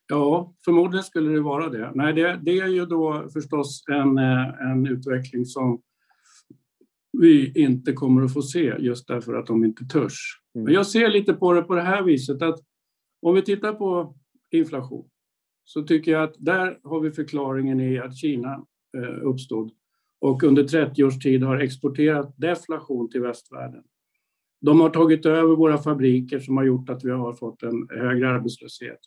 Ja, 0.06 0.54
förmodligen 0.64 1.04
skulle 1.04 1.30
det 1.30 1.40
vara 1.40 1.68
det. 1.68 1.90
Nej, 1.94 2.12
det, 2.12 2.40
det 2.42 2.58
är 2.58 2.68
ju 2.68 2.86
då 2.86 3.28
förstås 3.32 3.84
en, 3.88 4.18
en 4.18 4.86
utveckling 4.86 5.44
som 5.44 5.82
vi 7.12 7.62
inte 7.62 7.92
kommer 7.92 8.22
att 8.22 8.32
få 8.32 8.42
se 8.42 8.74
just 8.78 9.08
därför 9.08 9.34
att 9.34 9.46
de 9.46 9.64
inte 9.64 9.84
törs. 9.84 10.40
Mm. 10.54 10.64
Men 10.64 10.74
jag 10.74 10.86
ser 10.86 11.08
lite 11.08 11.34
på 11.34 11.52
det 11.52 11.62
på 11.62 11.74
det 11.74 11.82
här 11.82 12.02
viset 12.02 12.42
att 12.42 12.58
om 13.22 13.34
vi 13.34 13.42
tittar 13.42 13.72
på 13.72 14.16
inflation 14.50 15.08
så 15.64 15.82
tycker 15.82 16.12
jag 16.12 16.22
att 16.22 16.34
där 16.38 16.78
har 16.84 17.00
vi 17.00 17.10
förklaringen 17.10 17.80
i 17.80 17.98
att 17.98 18.16
Kina 18.16 18.66
Eh, 18.98 19.26
uppstod 19.26 19.70
och 20.20 20.42
under 20.42 20.64
30 20.64 21.04
års 21.04 21.18
tid 21.18 21.42
har 21.42 21.56
exporterat 21.56 22.34
deflation 22.36 23.10
till 23.10 23.20
västvärlden. 23.20 23.82
De 24.60 24.80
har 24.80 24.90
tagit 24.90 25.26
över 25.26 25.56
våra 25.56 25.78
fabriker 25.78 26.38
som 26.38 26.56
har 26.56 26.64
gjort 26.64 26.90
att 26.90 27.04
vi 27.04 27.10
har 27.10 27.32
fått 27.32 27.62
en 27.62 27.88
högre 27.90 28.28
arbetslöshet. 28.28 28.98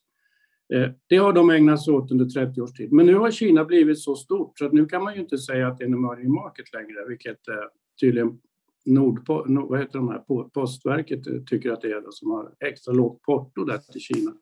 Eh, 0.74 0.90
det 1.08 1.18
har 1.18 1.34
de 1.34 1.50
ägnat 1.50 1.84
sig 1.84 1.94
åt 1.94 2.12
under 2.12 2.26
30 2.26 2.62
års 2.62 2.74
tid. 2.74 2.92
Men 2.92 3.06
nu 3.06 3.16
har 3.16 3.32
Kina 3.32 3.66
blivit 3.66 4.00
så 4.00 4.16
stort 4.16 4.60
så 4.60 4.66
att 4.66 4.74
nu 4.74 4.86
kan 4.86 5.04
man 5.04 5.16
ju 5.16 5.22
inte 5.22 5.38
säga 5.38 5.68
att 5.68 5.78
det 5.78 5.84
är 5.84 5.88
en 5.88 5.94
emerging 5.94 6.34
market 6.34 6.74
längre, 6.74 7.08
vilket 7.08 7.48
eh, 7.48 7.56
tydligen 8.02 8.40
Nordpo, 8.86 9.44
vad 9.70 9.80
heter 9.80 10.00
de 10.00 10.10
här, 10.10 10.50
Postverket 10.50 11.48
tycker 11.48 11.72
att 11.72 11.82
det 11.82 11.88
är 11.88 12.02
det 12.02 12.12
som 12.12 12.32
har 12.32 12.54
extra 12.60 12.94
lågt 12.94 13.22
porto 13.22 13.64
där 13.64 13.78
till 13.78 14.02
Kina. 14.02 14.34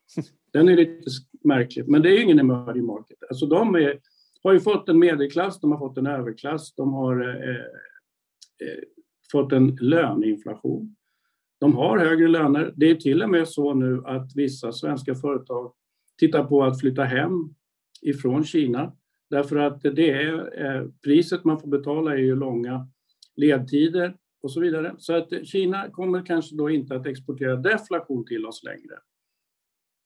Den 0.54 0.70
är 0.70 0.76
lite 0.76 1.10
märklig, 1.44 1.88
men 1.88 2.02
det 2.02 2.10
är 2.10 2.22
ingen 2.22 2.40
emerging 2.40 2.86
market. 2.86 3.18
Alltså 3.30 3.46
de 3.46 3.76
är 3.76 4.00
har 4.44 4.54
ju 4.54 4.60
fått 4.60 4.90
en 4.90 5.00
medelklass, 5.00 5.60
de 5.60 5.72
har 5.72 5.80
fått 5.80 5.98
en 5.98 6.08
överklass, 6.08 6.76
de 6.76 6.94
har 6.94 7.30
eh, 7.30 7.50
eh, 7.50 7.56
eh, 7.56 8.84
fått 9.32 9.52
en 9.52 9.76
löneinflation. 9.76 10.96
De 11.60 11.76
har 11.76 11.98
högre 11.98 12.28
löner. 12.28 12.74
Det 12.76 12.92
är 12.92 12.96
till 12.96 13.24
och 13.24 13.30
med 13.30 13.48
så 13.48 13.74
nu 13.74 14.02
att 14.06 14.36
vissa 14.36 14.72
svenska 14.72 15.16
företag 15.16 15.74
tittar 16.20 16.44
på 16.44 16.64
att 16.64 16.80
flytta 16.80 17.04
hem 17.04 17.56
ifrån 18.02 18.44
Kina 18.44 18.94
därför 19.30 19.56
att 19.56 19.82
det 19.82 20.12
är 20.12 20.66
eh, 20.66 20.88
priset 21.04 21.44
man 21.44 21.60
får 21.60 21.68
betala 21.68 22.14
är 22.14 22.18
ju 22.18 22.36
långa 22.36 22.88
ledtider 23.36 24.16
och 24.42 24.52
så 24.52 24.60
vidare. 24.60 24.96
Så 24.98 25.14
att 25.14 25.48
Kina 25.48 25.90
kommer 25.90 26.26
kanske 26.26 26.56
då 26.56 26.70
inte 26.70 26.96
att 26.96 27.06
exportera 27.06 27.56
deflation 27.56 28.26
till 28.26 28.46
oss 28.46 28.64
längre. 28.64 29.00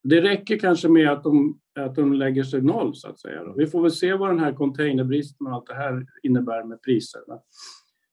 Det 0.04 0.22
räcker 0.22 0.60
kanske 0.60 0.90
med 0.90 1.12
att 1.12 1.24
de, 1.24 1.60
att 1.80 1.96
de 1.96 2.14
lägger 2.14 2.44
sig 2.44 2.62
noll, 2.62 2.96
så 2.96 3.08
att 3.08 3.20
säga. 3.20 3.54
Vi 3.58 3.68
får 3.68 3.82
väl 3.82 3.92
se 3.92 4.14
vad 4.14 4.30
den 4.30 4.40
här 4.40 4.54
containerbristen 4.54 5.48
och 5.48 5.54
allt 5.54 5.68
det 5.68 5.76
här 5.76 6.06
innebär 6.24 6.64
med 6.64 6.82
priserna. 6.82 7.40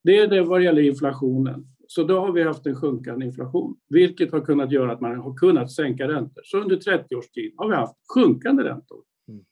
Det 0.05 0.19
är 0.19 0.29
det 0.29 0.43
vad 0.43 0.63
gäller 0.63 0.83
inflationen. 0.83 1.67
Så 1.87 2.03
då 2.03 2.21
har 2.21 2.33
vi 2.33 2.43
haft 2.43 2.67
en 2.67 2.77
sjunkande 2.77 3.27
inflation, 3.27 3.77
vilket 3.89 4.33
har 4.33 4.41
kunnat 4.41 4.73
göra 4.73 4.93
att 4.93 5.01
man 5.01 5.17
har 5.17 5.35
kunnat 5.35 5.73
sänka 5.73 6.09
räntor. 6.09 6.43
Så 6.45 6.61
under 6.61 6.77
30 6.77 7.17
års 7.17 7.31
tid 7.31 7.53
har 7.57 7.69
vi 7.69 7.75
haft 7.75 7.95
sjunkande 8.15 8.65
räntor. 8.65 9.03
Mm. 9.29 9.45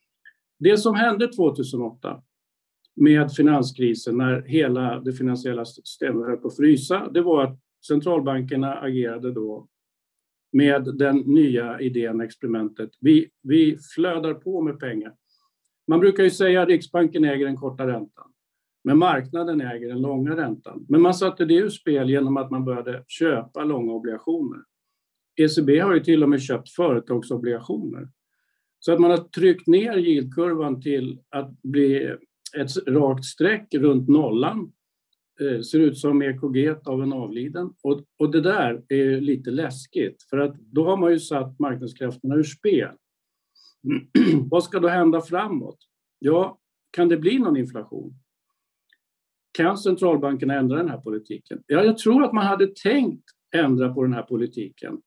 Det 0.59 0.77
som 0.77 0.95
hände 0.95 1.27
2008 1.27 2.21
med 2.95 3.31
finanskrisen 3.31 4.17
när 4.17 4.41
hela 4.41 4.99
det 4.99 5.13
finansiella 5.13 5.65
systemet 5.65 6.27
höll 6.27 6.37
på 6.37 6.47
att 6.47 6.55
frysa, 6.55 7.09
det 7.13 7.21
var 7.21 7.43
att 7.43 7.59
centralbankerna 7.87 8.73
agerade 8.73 9.31
då 9.31 9.67
med 10.51 10.83
den 10.97 11.17
nya 11.17 11.79
idén, 11.81 12.21
experimentet. 12.21 12.89
Vi, 12.99 13.29
vi 13.43 13.77
flödar 13.95 14.33
på 14.33 14.61
med 14.61 14.79
pengar. 14.79 15.13
Man 15.87 15.99
brukar 15.99 16.23
ju 16.23 16.29
säga 16.29 16.61
att 16.61 16.67
Riksbanken 16.67 17.25
äger 17.25 17.45
den 17.45 17.57
korta 17.57 17.87
räntan. 17.87 18.25
Men 18.83 18.97
marknaden 18.97 19.61
äger 19.61 19.87
den 19.87 20.01
långa 20.01 20.37
räntan. 20.37 20.85
Men 20.89 21.01
man 21.01 21.13
satte 21.13 21.45
det 21.45 21.53
ur 21.53 21.69
spel 21.69 22.09
genom 22.09 22.37
att 22.37 22.51
man 22.51 22.65
började 22.65 23.03
köpa 23.07 23.63
långa 23.63 23.93
obligationer. 23.93 24.59
ECB 25.35 25.79
har 25.79 25.93
ju 25.93 25.99
till 25.99 26.23
och 26.23 26.29
med 26.29 26.41
köpt 26.41 26.69
företagsobligationer. 26.69 28.09
Så 28.79 28.93
att 28.93 28.99
man 28.99 29.11
har 29.11 29.17
tryckt 29.17 29.67
ner 29.67 29.97
yieldkurvan 29.97 30.81
till 30.81 31.19
att 31.29 31.61
bli 31.61 32.15
ett 32.57 32.87
rakt 32.87 33.25
streck 33.25 33.73
runt 33.73 34.09
nollan. 34.09 34.71
Eh, 35.41 35.61
ser 35.61 35.79
ut 35.79 35.97
som 35.97 36.21
EKG 36.21 36.75
av 36.85 37.03
en 37.03 37.13
avliden. 37.13 37.73
Och, 37.83 38.03
och 38.19 38.31
det 38.31 38.41
där 38.41 38.83
är 38.89 39.21
lite 39.21 39.51
läskigt 39.51 40.23
för 40.29 40.37
att 40.37 40.55
då 40.55 40.85
har 40.85 40.97
man 40.97 41.11
ju 41.11 41.19
satt 41.19 41.59
marknadskrafterna 41.59 42.35
ur 42.35 42.43
spel. 42.43 42.91
Vad 44.49 44.63
ska 44.63 44.79
då 44.79 44.87
hända 44.87 45.21
framåt? 45.21 45.77
Ja, 46.19 46.59
kan 46.91 47.09
det 47.09 47.17
bli 47.17 47.39
någon 47.39 47.57
inflation? 47.57 48.13
Kan 49.51 49.77
centralbankerna 49.77 50.53
ändra 50.53 50.77
den 50.77 50.89
här 50.89 50.97
politiken? 50.97 51.63
Ja, 51.67 51.83
jag 51.83 51.97
tror 51.97 52.23
att 52.23 52.33
man 52.33 52.45
hade 52.45 52.75
tänkt 52.83 53.25
ändra 53.55 53.93
på 53.93 54.03
den 54.03 54.13
här 54.13 54.23
politiken. 54.23 55.01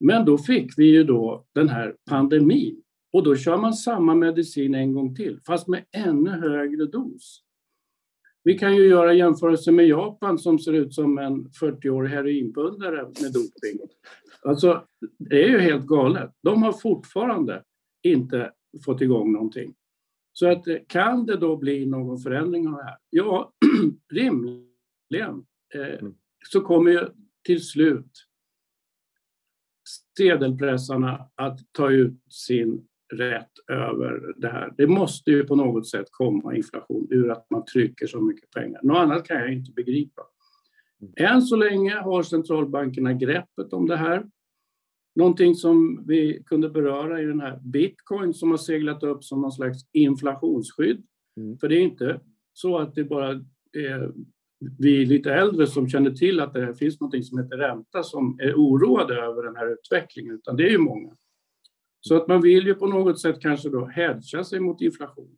Men 0.00 0.24
då 0.24 0.38
fick 0.38 0.78
vi 0.78 0.84
ju 0.84 1.04
då 1.04 1.46
den 1.54 1.68
här 1.68 1.96
pandemin 2.10 2.82
och 3.12 3.22
då 3.22 3.36
kör 3.36 3.56
man 3.56 3.74
samma 3.74 4.14
medicin 4.14 4.74
en 4.74 4.92
gång 4.92 5.14
till, 5.14 5.40
fast 5.46 5.68
med 5.68 5.84
ännu 5.92 6.30
högre 6.30 6.86
dos. 6.86 7.47
Vi 8.48 8.58
kan 8.58 8.76
ju 8.76 8.88
göra 8.88 9.14
jämförelse 9.14 9.72
med 9.72 9.86
Japan 9.86 10.38
som 10.38 10.58
ser 10.58 10.72
ut 10.72 10.94
som 10.94 11.18
en 11.18 11.48
40-årig 11.48 12.10
heroinpundare 12.10 13.02
med 13.02 13.32
doping. 13.32 13.88
Alltså, 14.42 14.84
det 15.18 15.44
är 15.44 15.48
ju 15.48 15.58
helt 15.58 15.86
galet. 15.86 16.30
De 16.42 16.62
har 16.62 16.72
fortfarande 16.72 17.64
inte 18.02 18.52
fått 18.84 19.00
igång 19.00 19.32
någonting. 19.32 19.74
Så 20.32 20.50
att, 20.50 20.64
kan 20.86 21.26
det 21.26 21.36
då 21.36 21.56
bli 21.56 21.86
någon 21.86 22.18
förändring 22.18 22.68
av 22.68 22.74
det 22.74 22.84
här? 22.84 22.96
Ja, 23.10 23.52
rimligen 24.12 25.46
eh, 25.74 25.98
mm. 26.00 26.14
så 26.48 26.60
kommer 26.60 26.90
ju 26.90 27.06
till 27.44 27.64
slut 27.64 28.10
sedelpressarna 30.18 31.30
att 31.34 31.60
ta 31.72 31.90
ut 31.90 32.32
sin 32.32 32.87
rätt 33.14 33.52
över 33.68 34.34
det 34.36 34.48
här. 34.48 34.72
Det 34.76 34.86
måste 34.86 35.30
ju 35.30 35.44
på 35.44 35.56
något 35.56 35.88
sätt 35.88 36.06
komma 36.10 36.56
inflation 36.56 37.08
ur 37.10 37.30
att 37.30 37.50
man 37.50 37.64
trycker 37.64 38.06
så 38.06 38.20
mycket 38.20 38.50
pengar. 38.50 38.80
Något 38.82 38.96
annat 38.96 39.24
kan 39.24 39.36
jag 39.36 39.52
inte 39.52 39.72
begripa. 39.72 40.22
Mm. 41.02 41.12
Än 41.16 41.42
så 41.42 41.56
länge 41.56 41.94
har 41.94 42.22
centralbankerna 42.22 43.12
greppet 43.12 43.72
om 43.72 43.86
det 43.86 43.96
här. 43.96 44.26
Någonting 45.14 45.54
som 45.54 46.04
vi 46.06 46.42
kunde 46.46 46.70
beröra 46.70 47.22
i 47.22 47.24
den 47.24 47.40
här 47.40 47.60
bitcoin 47.64 48.34
som 48.34 48.50
har 48.50 48.58
seglat 48.58 49.02
upp 49.02 49.24
som 49.24 49.40
någon 49.40 49.52
slags 49.52 49.78
inflationsskydd. 49.92 51.02
Mm. 51.36 51.58
För 51.58 51.68
det 51.68 51.76
är 51.76 51.82
inte 51.82 52.20
så 52.52 52.78
att 52.78 52.94
det 52.94 53.04
bara 53.04 53.30
är 53.72 54.12
vi 54.78 55.06
lite 55.06 55.34
äldre 55.34 55.66
som 55.66 55.88
känner 55.88 56.10
till 56.10 56.40
att 56.40 56.54
det 56.54 56.74
finns 56.74 57.00
något 57.00 57.24
som 57.24 57.38
heter 57.38 57.56
ränta 57.56 58.02
som 58.02 58.38
är 58.40 58.54
oroade 58.54 59.14
över 59.14 59.42
den 59.42 59.56
här 59.56 59.72
utvecklingen, 59.72 60.34
utan 60.34 60.56
det 60.56 60.62
är 60.62 60.70
ju 60.70 60.78
många. 60.78 61.16
Så 62.08 62.16
att 62.16 62.28
man 62.28 62.40
vill 62.40 62.66
ju 62.66 62.74
på 62.74 62.86
något 62.86 63.20
sätt 63.20 63.40
kanske 63.40 63.68
då 63.68 63.84
hedga 63.84 64.44
sig 64.44 64.60
mot 64.60 64.80
inflation. 64.80 65.28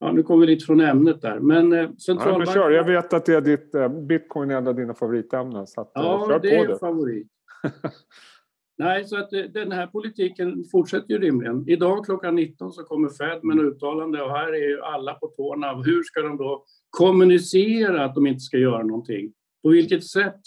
Ja, 0.00 0.12
nu 0.12 0.22
kommer 0.22 0.46
vi 0.46 0.52
lite 0.52 0.64
från 0.64 0.80
ämnet 0.80 1.22
där. 1.22 1.40
Men 1.40 1.72
eh, 1.72 1.90
centralbanken... 1.92 2.46
Ja, 2.46 2.54
kör. 2.54 2.70
Jag 2.70 2.84
vet 2.84 3.12
att 3.12 3.26
det 3.26 3.34
är 3.34 3.40
ditt, 3.40 3.74
eh, 3.74 3.88
bitcoin 3.88 4.50
är 4.50 4.56
en 4.56 4.66
av 4.66 4.74
dina 4.74 4.94
favoritämnen. 4.94 5.66
Så 5.66 5.80
att, 5.80 5.96
eh, 5.96 6.02
ja, 6.02 6.38
det 6.42 6.56
är 6.56 6.70
en 6.70 6.78
favorit. 6.78 7.28
Nej, 8.78 9.04
så 9.04 9.16
att 9.16 9.30
den 9.30 9.72
här 9.72 9.86
politiken 9.86 10.64
fortsätter 10.72 11.14
ju 11.14 11.18
rimligen. 11.18 11.68
Idag 11.68 12.04
klockan 12.04 12.34
19 12.34 12.72
så 12.72 12.82
kommer 12.82 13.08
Fed 13.08 13.44
med 13.44 13.58
en 13.58 13.66
uttalande 13.66 14.22
och 14.22 14.30
här 14.30 14.52
är 14.52 14.68
ju 14.68 14.80
alla 14.80 15.14
på 15.14 15.26
tårna. 15.26 15.82
Hur 15.82 16.02
ska 16.02 16.20
de 16.22 16.36
då 16.36 16.64
kommunicera 16.90 18.04
att 18.04 18.14
de 18.14 18.26
inte 18.26 18.40
ska 18.40 18.58
göra 18.58 18.82
någonting? 18.82 19.32
På 19.62 19.68
vilket 19.68 20.04
sätt? 20.04 20.40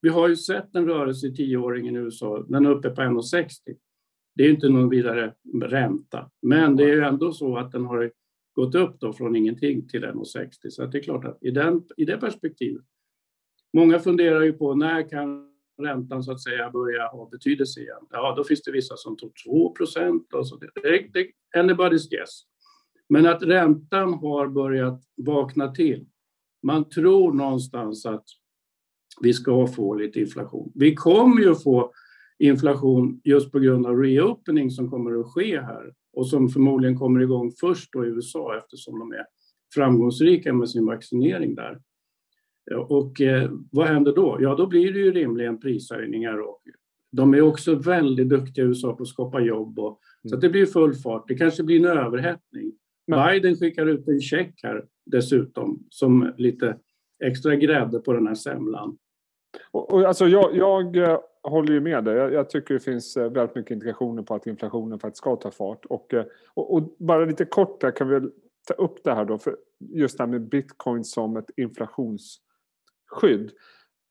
Vi 0.00 0.08
har 0.08 0.28
ju 0.28 0.36
sett 0.36 0.74
en 0.74 0.86
rörelse 0.86 1.26
i 1.26 1.34
tioåringen 1.34 1.96
i 1.96 1.98
USA. 1.98 2.44
Den 2.48 2.66
är 2.66 2.70
uppe 2.70 2.90
på 2.90 3.00
1,60. 3.00 3.48
Det 4.36 4.44
är 4.44 4.50
inte 4.50 4.68
någon 4.68 4.88
vidare 4.88 5.34
ränta, 5.62 6.30
men 6.42 6.76
det 6.76 6.84
är 6.84 6.94
ju 6.94 7.04
ändå 7.04 7.32
så 7.32 7.56
att 7.56 7.72
den 7.72 7.84
har 7.84 8.10
gått 8.52 8.74
upp 8.74 9.00
då 9.00 9.12
från 9.12 9.36
ingenting 9.36 9.88
till 9.88 10.04
1,60. 10.04 10.70
Så 10.70 10.86
det 10.86 10.98
är 10.98 11.02
klart 11.02 11.24
att 11.24 11.38
i, 11.40 11.50
den, 11.50 11.82
i 11.96 12.04
det 12.04 12.16
perspektivet. 12.16 12.84
Många 13.72 13.98
funderar 13.98 14.42
ju 14.42 14.52
på 14.52 14.74
när 14.74 15.08
kan 15.08 15.52
räntan 15.82 16.22
så 16.22 16.32
att 16.32 16.42
säga 16.42 16.70
börja 16.70 17.06
ha 17.06 17.28
betydelse 17.28 17.80
igen? 17.80 18.06
Ja, 18.10 18.34
då 18.36 18.44
finns 18.44 18.62
det 18.62 18.72
vissa 18.72 18.96
som 18.96 19.16
tog 19.16 19.32
2 19.46 19.70
procent. 19.72 20.26
Det, 20.30 20.82
det, 20.82 21.08
det, 21.12 21.60
anybody's 21.60 22.10
guess. 22.10 22.42
Men 23.08 23.26
att 23.26 23.42
räntan 23.42 24.14
har 24.14 24.48
börjat 24.48 25.02
vakna 25.16 25.72
till. 25.72 26.06
Man 26.62 26.88
tror 26.88 27.32
någonstans 27.32 28.06
att 28.06 28.24
vi 29.20 29.32
ska 29.32 29.66
få 29.66 29.94
lite 29.94 30.20
inflation. 30.20 30.72
Vi 30.74 30.94
kommer 30.94 31.42
ju 31.42 31.54
få 31.54 31.92
inflation 32.38 33.20
just 33.24 33.52
på 33.52 33.58
grund 33.58 33.86
av 33.86 34.02
reopening 34.02 34.70
som 34.70 34.90
kommer 34.90 35.20
att 35.20 35.26
ske 35.26 35.60
här 35.60 35.92
och 36.12 36.28
som 36.28 36.48
förmodligen 36.48 36.98
kommer 36.98 37.20
igång 37.20 37.52
först 37.60 37.92
då 37.92 38.06
i 38.06 38.08
USA 38.08 38.58
eftersom 38.58 38.98
de 38.98 39.12
är 39.12 39.26
framgångsrika 39.74 40.52
med 40.52 40.70
sin 40.70 40.86
vaccinering 40.86 41.54
där. 41.54 41.80
Och 42.88 43.20
eh, 43.20 43.50
vad 43.72 43.86
händer 43.86 44.14
då? 44.14 44.36
Ja, 44.40 44.54
då 44.54 44.66
blir 44.66 44.92
det 44.92 44.98
ju 44.98 45.12
rimligen 45.12 45.60
prishöjningar 45.60 46.40
och 46.40 46.62
de 47.12 47.34
är 47.34 47.40
också 47.40 47.74
väldigt 47.74 48.28
duktiga 48.28 48.64
i 48.64 48.68
USA 48.68 48.92
på 48.92 49.02
att 49.02 49.08
skapa 49.08 49.40
jobb 49.40 49.78
och, 49.78 50.00
så 50.28 50.34
att 50.34 50.40
det 50.40 50.48
blir 50.48 50.66
full 50.66 50.94
fart. 50.94 51.28
Det 51.28 51.34
kanske 51.34 51.62
blir 51.62 51.78
en 51.78 51.98
överhettning. 51.98 52.72
Men. 53.06 53.26
Biden 53.26 53.56
skickar 53.56 53.86
ut 53.86 54.08
en 54.08 54.20
check 54.20 54.60
här 54.62 54.84
dessutom 55.06 55.86
som 55.90 56.32
lite 56.36 56.76
extra 57.24 57.56
grädde 57.56 57.98
på 57.98 58.12
den 58.12 58.26
här 58.26 58.34
semlan. 58.34 58.98
Och, 59.70 59.92
och 59.92 60.04
alltså 60.04 60.28
jag, 60.28 60.56
jag 60.56 60.96
håller 61.50 61.72
ju 61.72 61.80
med 61.80 62.04
dig. 62.04 62.16
Jag, 62.16 62.32
jag, 62.32 62.50
tycker 62.50 62.74
det 62.74 62.80
finns 62.80 63.16
eh, 63.16 63.30
väldigt 63.30 63.56
mycket 63.56 63.70
indikationer 63.70 64.22
på 64.22 64.34
att 64.34 64.46
inflationen 64.46 64.98
faktiskt 64.98 65.18
ska 65.18 65.36
ta 65.36 65.50
fart. 65.50 65.84
Och, 65.84 66.14
eh, 66.14 66.24
och, 66.54 66.74
och, 66.74 66.96
bara 66.98 67.24
lite 67.24 67.44
kort 67.44 67.80
där 67.80 67.90
kan 67.90 68.08
vi 68.08 68.30
ta 68.66 68.74
upp 68.74 69.04
det 69.04 69.14
här 69.14 69.24
då, 69.24 69.38
för 69.38 69.56
just 69.78 70.18
det 70.18 70.24
här 70.24 70.30
med 70.30 70.48
bitcoin 70.48 71.04
som 71.04 71.36
ett 71.36 71.50
inflationsskydd. 71.56 73.50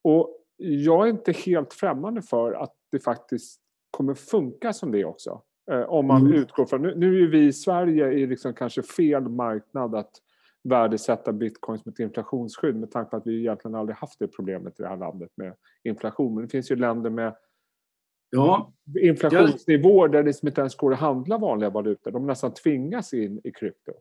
Och 0.04 0.42
jag 0.56 1.06
är 1.06 1.10
inte 1.10 1.32
helt 1.32 1.74
främmande 1.74 2.22
för 2.22 2.52
att 2.52 2.74
det 2.92 2.98
faktiskt 2.98 3.60
kommer 3.90 4.14
funka 4.14 4.72
som 4.72 4.92
det 4.92 5.04
också. 5.04 5.42
Eh, 5.70 5.82
om 5.82 6.06
man 6.06 6.20
mm. 6.20 6.32
utgår 6.32 6.66
från, 6.66 6.82
nu, 6.82 6.94
nu 6.96 7.22
är 7.24 7.28
vi 7.28 7.46
i 7.46 7.52
Sverige 7.52 8.12
i 8.12 8.26
liksom 8.26 8.54
kanske 8.54 8.82
fel 8.82 9.28
marknad 9.28 9.94
att 9.94 10.12
värdesätta 10.68 11.32
bitcoin 11.32 11.78
som 11.78 11.92
ett 11.92 11.98
inflationsskydd 11.98 12.76
med 12.76 12.90
tanke 12.90 13.10
på 13.10 13.16
att 13.16 13.26
vi 13.26 13.40
egentligen 13.40 13.74
aldrig 13.74 13.96
haft 13.96 14.18
det 14.18 14.28
problemet 14.28 14.80
i 14.80 14.82
det 14.82 14.88
här 14.88 14.96
landet 14.96 15.30
med 15.36 15.54
inflation. 15.84 16.34
Men 16.34 16.44
det 16.44 16.50
finns 16.50 16.70
ju 16.70 16.76
länder 16.76 17.10
med 17.10 17.36
ja. 18.30 18.72
inflationsnivåer 19.00 20.08
där 20.08 20.22
det 20.22 20.42
inte 20.42 20.60
ens 20.60 20.76
går 20.76 20.92
att 20.92 20.98
handla 20.98 21.38
vanliga 21.38 21.70
valutor. 21.70 22.10
De 22.10 22.26
nästan 22.26 22.54
tvingas 22.54 23.14
in 23.14 23.40
i 23.44 23.52
krypto. 23.52 23.92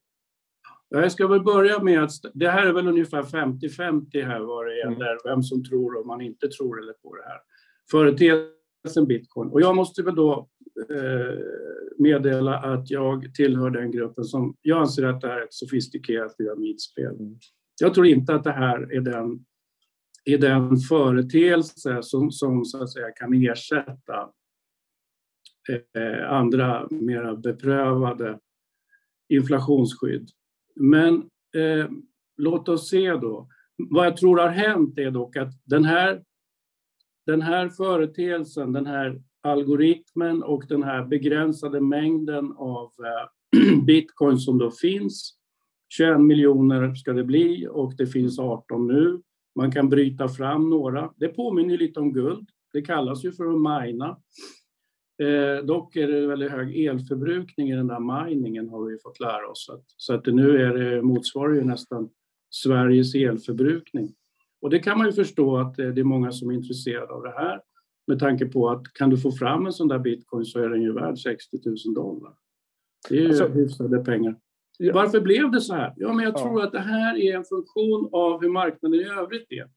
Jag 0.89 1.11
ska 1.11 1.27
väl 1.27 1.43
börja 1.43 1.83
med 1.83 2.03
att 2.03 2.11
det 2.33 2.49
här 2.49 2.67
är 2.67 2.73
väl 2.73 2.87
ungefär 2.87 3.23
50-50 3.23 4.25
här 4.25 4.39
vad 4.39 4.65
det 4.65 4.77
gäller 4.77 5.11
mm. 5.11 5.17
vem 5.23 5.43
som 5.43 5.63
tror 5.63 5.99
och 5.99 6.07
man 6.07 6.21
inte 6.21 6.47
tror 6.47 6.81
eller 6.81 6.93
på 6.93 7.15
det 7.15 7.23
här. 7.23 7.39
Företeelsen 7.91 9.07
bitcoin. 9.07 9.49
Och 9.49 9.61
jag 9.61 9.75
måste 9.75 10.03
väl 10.03 10.15
då 10.15 10.49
meddela 11.97 12.59
att 12.59 12.89
jag 12.89 13.33
tillhör 13.33 13.69
den 13.69 13.91
gruppen 13.91 14.23
som 14.23 14.55
jag 14.61 14.81
anser 14.81 15.05
att 15.05 15.21
det 15.21 15.27
här 15.27 15.37
är 15.37 15.43
ett 15.43 15.53
sofistikerat 15.53 16.37
pyramidspel. 16.37 17.15
Mm. 17.15 17.39
Jag 17.81 17.93
tror 17.93 18.05
inte 18.05 18.35
att 18.35 18.43
det 18.43 18.51
här 18.51 18.93
är 18.93 19.01
den, 19.01 19.45
är 20.25 20.37
den 20.37 20.77
företeelse 20.77 22.03
som, 22.03 22.31
som 22.31 22.65
så 22.65 22.83
att 22.83 22.91
säga 22.91 23.11
kan 23.11 23.33
ersätta 23.33 24.29
eh, 25.69 26.31
andra 26.31 26.87
mera 26.91 27.35
beprövade 27.35 28.39
inflationsskydd. 29.29 30.29
Men 30.75 31.15
eh, 31.55 31.89
låt 32.37 32.69
oss 32.69 32.89
se 32.89 33.11
då. 33.11 33.49
Vad 33.77 34.05
jag 34.05 34.17
tror 34.17 34.37
har 34.37 34.49
hänt 34.49 34.97
är 34.97 35.11
dock 35.11 35.35
att 35.35 35.53
den 35.63 35.85
här, 35.85 36.23
den 37.25 37.41
här 37.41 37.69
företeelsen, 37.69 38.73
den 38.73 38.85
här 38.85 39.21
algoritmen 39.45 40.43
och 40.43 40.65
den 40.69 40.83
här 40.83 41.05
begränsade 41.05 41.81
mängden 41.81 42.51
av 42.57 42.91
eh, 42.99 43.81
bitcoin 43.85 44.37
som 44.37 44.57
då 44.57 44.71
finns. 44.71 45.37
21 45.89 46.21
miljoner 46.21 46.95
ska 46.95 47.13
det 47.13 47.23
bli 47.23 47.67
och 47.71 47.93
det 47.97 48.07
finns 48.07 48.39
18 48.39 48.87
nu. 48.87 49.21
Man 49.55 49.71
kan 49.71 49.89
bryta 49.89 50.27
fram 50.29 50.69
några. 50.69 51.13
Det 51.15 51.27
påminner 51.27 51.77
lite 51.77 51.99
om 51.99 52.13
guld. 52.13 52.49
Det 52.73 52.81
kallas 52.81 53.25
ju 53.25 53.31
för 53.31 53.45
att 53.45 53.85
mina. 53.85 54.17
Eh, 55.23 55.65
dock 55.65 55.95
är 55.95 56.07
det 56.07 56.27
väldigt 56.27 56.51
hög 56.51 56.85
elförbrukning 56.85 57.71
i 57.71 57.75
den 57.75 57.87
där 57.87 58.25
miningen 58.25 58.69
har 58.69 58.85
vi 58.85 58.97
fått 58.99 59.19
lära 59.19 59.47
oss. 59.47 59.69
Att, 59.73 59.83
så 59.87 60.13
att 60.13 60.25
nu 60.25 60.61
är 60.61 60.73
det, 60.73 61.01
motsvarar 61.01 61.53
ju 61.53 61.63
nästan 61.63 62.09
Sveriges 62.49 63.15
elförbrukning. 63.15 64.13
Och 64.61 64.69
det 64.69 64.79
kan 64.79 64.97
man 64.97 65.07
ju 65.07 65.13
förstå 65.13 65.57
att 65.57 65.79
eh, 65.79 65.87
det 65.87 66.01
är 66.01 66.05
många 66.05 66.31
som 66.31 66.49
är 66.49 66.53
intresserade 66.53 67.13
av 67.13 67.23
det 67.23 67.33
här 67.37 67.61
med 68.07 68.19
tanke 68.19 68.45
på 68.45 68.69
att 68.69 68.93
kan 68.93 69.09
du 69.09 69.17
få 69.17 69.31
fram 69.31 69.65
en 69.65 69.73
sån 69.73 69.87
där 69.87 69.99
bitcoin 69.99 70.45
så 70.45 70.59
är 70.59 70.69
den 70.69 70.81
ju 70.81 70.93
värd 70.93 71.19
60 71.19 71.57
000 71.65 71.93
dollar. 71.95 72.33
Det 73.09 73.15
är 73.15 73.21
ju 73.21 73.27
alltså, 73.27 73.47
hyfsade 73.47 74.03
pengar. 74.03 74.35
Ja. 74.77 74.93
Varför 74.93 75.21
blev 75.21 75.51
det 75.51 75.61
så 75.61 75.73
här? 75.73 75.93
Ja, 75.95 76.13
men 76.13 76.25
jag 76.25 76.33
ja. 76.33 76.43
tror 76.43 76.63
att 76.63 76.71
det 76.71 76.79
här 76.79 77.17
är 77.17 77.35
en 77.35 77.45
funktion 77.45 78.09
av 78.11 78.41
hur 78.41 78.49
marknaden 78.49 78.99
i 78.99 79.03
övrigt 79.03 79.51
är. 79.51 79.69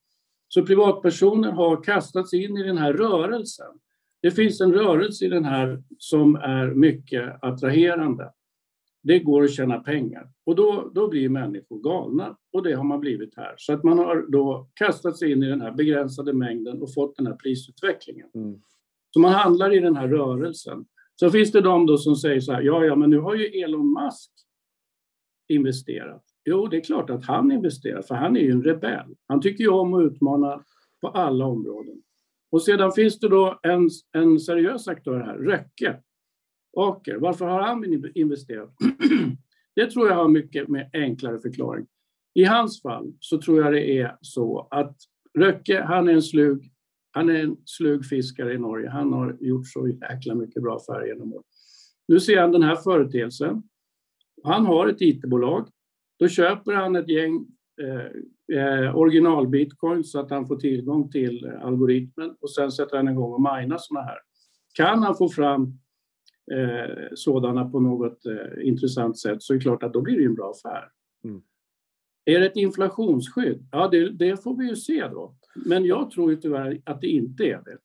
Så 0.49 0.67
privatpersoner 0.67 1.53
har 1.53 1.83
kastats 1.83 2.35
in 2.35 2.57
i 2.57 2.63
den 2.63 2.79
här 2.79 2.93
rörelsen. 2.93 3.79
Det 4.23 4.31
finns 4.31 4.61
en 4.61 4.73
rörelse 4.73 5.25
i 5.25 5.29
den 5.29 5.45
här 5.45 5.83
som 5.99 6.37
är 6.37 6.67
mycket 6.75 7.45
attraherande. 7.45 8.33
Det 9.09 9.19
går 9.19 9.43
att 9.43 9.51
tjäna 9.51 9.79
pengar 9.79 10.29
och 10.47 10.57
då, 10.57 10.91
då 10.95 11.09
blir 11.09 11.29
människor 11.29 11.83
galna 11.83 12.37
och 12.53 12.63
det 12.63 12.73
har 12.73 12.85
man 12.85 13.01
blivit 13.01 13.37
här. 13.37 13.55
Så 13.57 13.73
att 13.73 13.85
man 13.85 13.99
har 13.99 14.31
då 14.31 14.69
kastat 14.75 15.19
sig 15.19 15.33
in 15.33 15.43
i 15.43 15.49
den 15.49 15.61
här 15.61 15.73
begränsade 15.73 16.33
mängden 16.33 16.83
och 16.83 16.95
fått 16.95 17.17
den 17.17 17.27
här 17.27 17.35
prisutvecklingen. 17.35 18.29
Mm. 18.35 18.61
Så 19.11 19.21
man 19.21 19.33
handlar 19.33 19.75
i 19.75 19.81
den 19.81 19.97
här 19.97 20.09
rörelsen. 20.09 20.85
Så 21.15 21.31
finns 21.31 21.53
det 21.53 21.61
de 21.61 21.87
då 21.87 21.99
som 21.99 22.17
säger 22.17 22.41
så 22.41 22.53
här, 22.53 22.63
ja, 22.63 22.85
ja, 22.85 22.97
men 22.97 23.11
nu 23.11 23.19
har 23.19 23.35
ju 23.35 23.45
Elon 23.45 23.93
Musk 23.93 24.31
investerat. 25.49 26.25
Jo, 26.45 26.67
det 26.67 26.77
är 26.77 26.81
klart 26.81 27.11
att 27.11 27.25
han 27.25 27.53
investerar, 27.53 28.03
för 28.03 28.15
han 28.15 28.37
är 28.37 28.41
ju 28.41 28.51
en 28.51 28.63
rebell. 28.63 29.17
Han 29.29 29.41
tycker 29.41 29.65
ju 29.65 29.71
om 29.71 29.95
att 29.95 30.13
utmana 30.13 30.65
på 31.01 31.09
alla 31.09 31.45
områden. 31.45 32.03
Och 32.51 32.63
sedan 32.63 32.93
finns 32.93 33.19
det 33.19 33.29
då 33.29 33.61
en, 33.63 33.91
en 34.13 34.41
seriös 34.41 34.89
aktör 34.89 35.21
här, 35.21 35.37
Röcke. 35.37 36.01
Aker. 36.79 37.17
Varför 37.17 37.45
har 37.45 37.63
han 37.63 38.03
investerat? 38.15 38.75
det 39.77 39.91
tror 39.91 40.09
jag 40.09 40.15
har 40.15 40.29
mycket 40.29 40.69
med 40.69 40.91
enklare 40.93 41.39
förklaring. 41.39 41.87
I 42.35 42.45
hans 42.45 42.83
fall 42.83 43.13
så 43.21 43.41
tror 43.41 43.63
jag 43.63 43.73
det 43.73 43.99
är 43.99 44.17
så 44.21 44.69
att 44.71 44.97
Röcke, 45.39 45.83
han 45.83 46.09
är 46.09 46.13
en 46.13 46.23
slug, 46.23 46.73
han 47.11 47.29
är 47.29 47.35
en 47.35 47.57
slug 47.65 48.07
fiskare 48.07 48.55
i 48.55 48.59
Norge. 48.59 48.91
Han 48.91 49.13
har 49.13 49.37
gjort 49.41 49.67
så 49.67 49.89
jäkla 49.89 50.35
mycket 50.35 50.63
bra 50.63 50.77
affärer 50.77 51.07
genom 51.07 51.33
åren. 51.33 51.45
Nu 52.09 52.21
ser 52.21 52.41
han 52.41 52.53
den 52.53 52.63
här 52.63 52.77
företeelsen. 52.77 53.63
Han 54.45 54.67
har 54.67 54.89
ett 54.89 55.01
IT-bolag. 55.01 55.69
Då 56.19 56.29
köper 56.29 56.73
han 56.73 56.97
ett 56.97 57.09
gäng 57.09 57.47
eh, 57.83 58.59
eh, 58.59 58.97
original-bitcoin 58.97 60.03
så 60.03 60.21
att 60.21 60.31
han 60.31 60.47
får 60.47 60.57
tillgång 60.57 61.11
till 61.11 61.47
algoritmen 61.47 62.37
och 62.41 62.51
sen 62.51 62.73
sätter 62.73 62.97
han 62.97 63.09
igång 63.09 63.33
och 63.33 63.41
minar 63.41 63.79
sådana 63.79 64.07
här. 64.07 64.19
Kan 64.75 65.03
han 65.03 65.17
få 65.17 65.29
fram 65.29 65.79
eh, 66.53 67.09
sådana 67.15 67.71
på 67.71 67.81
något 67.81 68.27
eh, 68.27 68.69
intressant 68.69 69.19
sätt 69.19 69.43
så 69.43 69.53
är 69.53 69.55
det 69.55 69.63
klart 69.63 69.83
att 69.83 69.93
då 69.93 70.01
blir 70.01 70.19
det 70.19 70.25
en 70.25 70.35
bra 70.35 70.51
affär. 70.51 70.89
Mm. 71.25 71.43
Är 72.25 72.41
det 72.41 72.47
ett 72.47 72.57
inflationsskydd? 72.57 73.69
Ja, 73.73 73.89
det, 73.89 74.11
det, 74.11 74.43
får 74.43 74.57
vi 74.57 74.69
ju 74.69 74.77
se 74.77 75.09
då. 75.09 75.35
Men 75.67 75.85
jag 75.85 76.11
tror 76.11 76.31
ju 76.31 76.37
tyvärr 76.37 76.81
att 76.85 77.01
det 77.01 77.07
inte 77.07 77.45
är 77.45 77.63
det. 77.65 77.79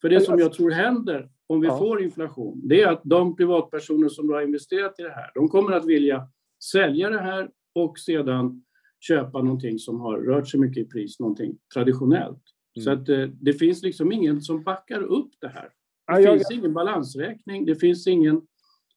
För 0.00 0.08
det 0.08 0.20
som 0.20 0.38
jag 0.38 0.52
tror 0.52 0.70
händer 0.70 1.30
om 1.46 1.60
vi 1.60 1.66
ja. 1.66 1.78
får 1.78 2.02
inflation, 2.02 2.60
det 2.64 2.82
är 2.82 2.88
att 2.88 3.00
de 3.04 3.36
privatpersoner 3.36 4.08
som 4.08 4.28
har 4.28 4.42
investerat 4.42 5.00
i 5.00 5.02
det 5.02 5.10
här, 5.10 5.30
de 5.34 5.48
kommer 5.48 5.72
att 5.72 5.86
vilja 5.86 6.28
sälja 6.72 7.10
det 7.10 7.20
här 7.20 7.50
och 7.74 7.98
sedan 7.98 8.64
köpa 9.00 9.42
någonting 9.42 9.78
som 9.78 10.00
har 10.00 10.18
rört 10.18 10.48
sig 10.48 10.60
mycket 10.60 10.86
i 10.86 10.88
pris, 10.88 11.20
någonting 11.20 11.58
traditionellt. 11.74 12.42
Mm. 12.76 12.84
Så 12.84 12.90
att 12.90 13.06
det, 13.06 13.22
eh, 13.22 13.28
det 13.28 13.52
finns 13.52 13.82
liksom 13.82 14.12
ingen 14.12 14.40
som 14.40 14.62
backar 14.62 15.02
upp 15.02 15.30
det 15.40 15.48
här. 15.48 15.68
Det 16.06 16.20
ja, 16.20 16.32
finns 16.32 16.50
ingen 16.50 16.74
balansräkning, 16.74 17.64
det 17.66 17.74
finns 17.74 18.06
ingen, 18.06 18.42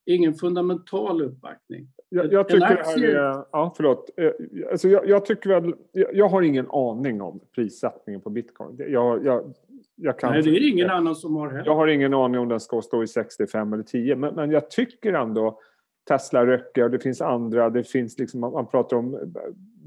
ingen 0.06 0.34
fundamental 0.34 1.22
uppbackning. 1.22 1.88
Jag, 2.10 2.34
jag 2.34 2.50
tycker 2.50 2.66
aktie... 2.66 3.08
det 3.08 3.22
här 3.22 3.40
är, 3.40 3.46
ja, 3.52 3.74
förlåt. 3.78 4.10
Eh, 4.18 4.32
alltså 4.72 4.90
jag, 4.90 5.08
jag, 5.10 5.26
tycker 5.26 5.50
väl, 5.50 5.74
jag, 5.92 6.16
jag, 6.16 6.30
har 6.30 6.42
ingen 6.42 6.68
aning 6.70 7.22
om 7.22 7.40
prissättningen 7.56 8.22
på 8.22 8.30
bitcoin. 8.30 8.76
Jag, 8.78 9.26
jag, 9.26 9.54
jag 9.96 10.20
kan 10.20 10.32
Nej, 10.32 10.42
det 10.42 10.50
är 10.50 10.70
ingen 10.72 10.90
annan 10.90 11.16
som 11.16 11.36
har 11.36 11.50
heller. 11.50 11.66
Jag 11.66 11.76
har 11.76 11.88
ingen 11.88 12.14
aning 12.14 12.40
om 12.40 12.48
den 12.48 12.60
ska 12.60 12.82
stå 12.82 13.04
i 13.04 13.08
65 13.08 13.74
eller 13.74 13.84
10, 13.84 14.16
men, 14.16 14.36
men 14.36 14.52
jag 14.52 14.70
tycker 14.70 15.14
ändå 15.14 15.60
Tesla 16.08 16.46
röcker 16.46 16.84
och 16.84 16.92
det 16.92 17.00
finns 17.00 17.22
andra. 17.22 17.70
Det 17.70 17.84
finns 17.84 18.20
liksom, 18.20 18.40
man 18.40 18.68
pratar 18.68 18.98
om 18.98 19.34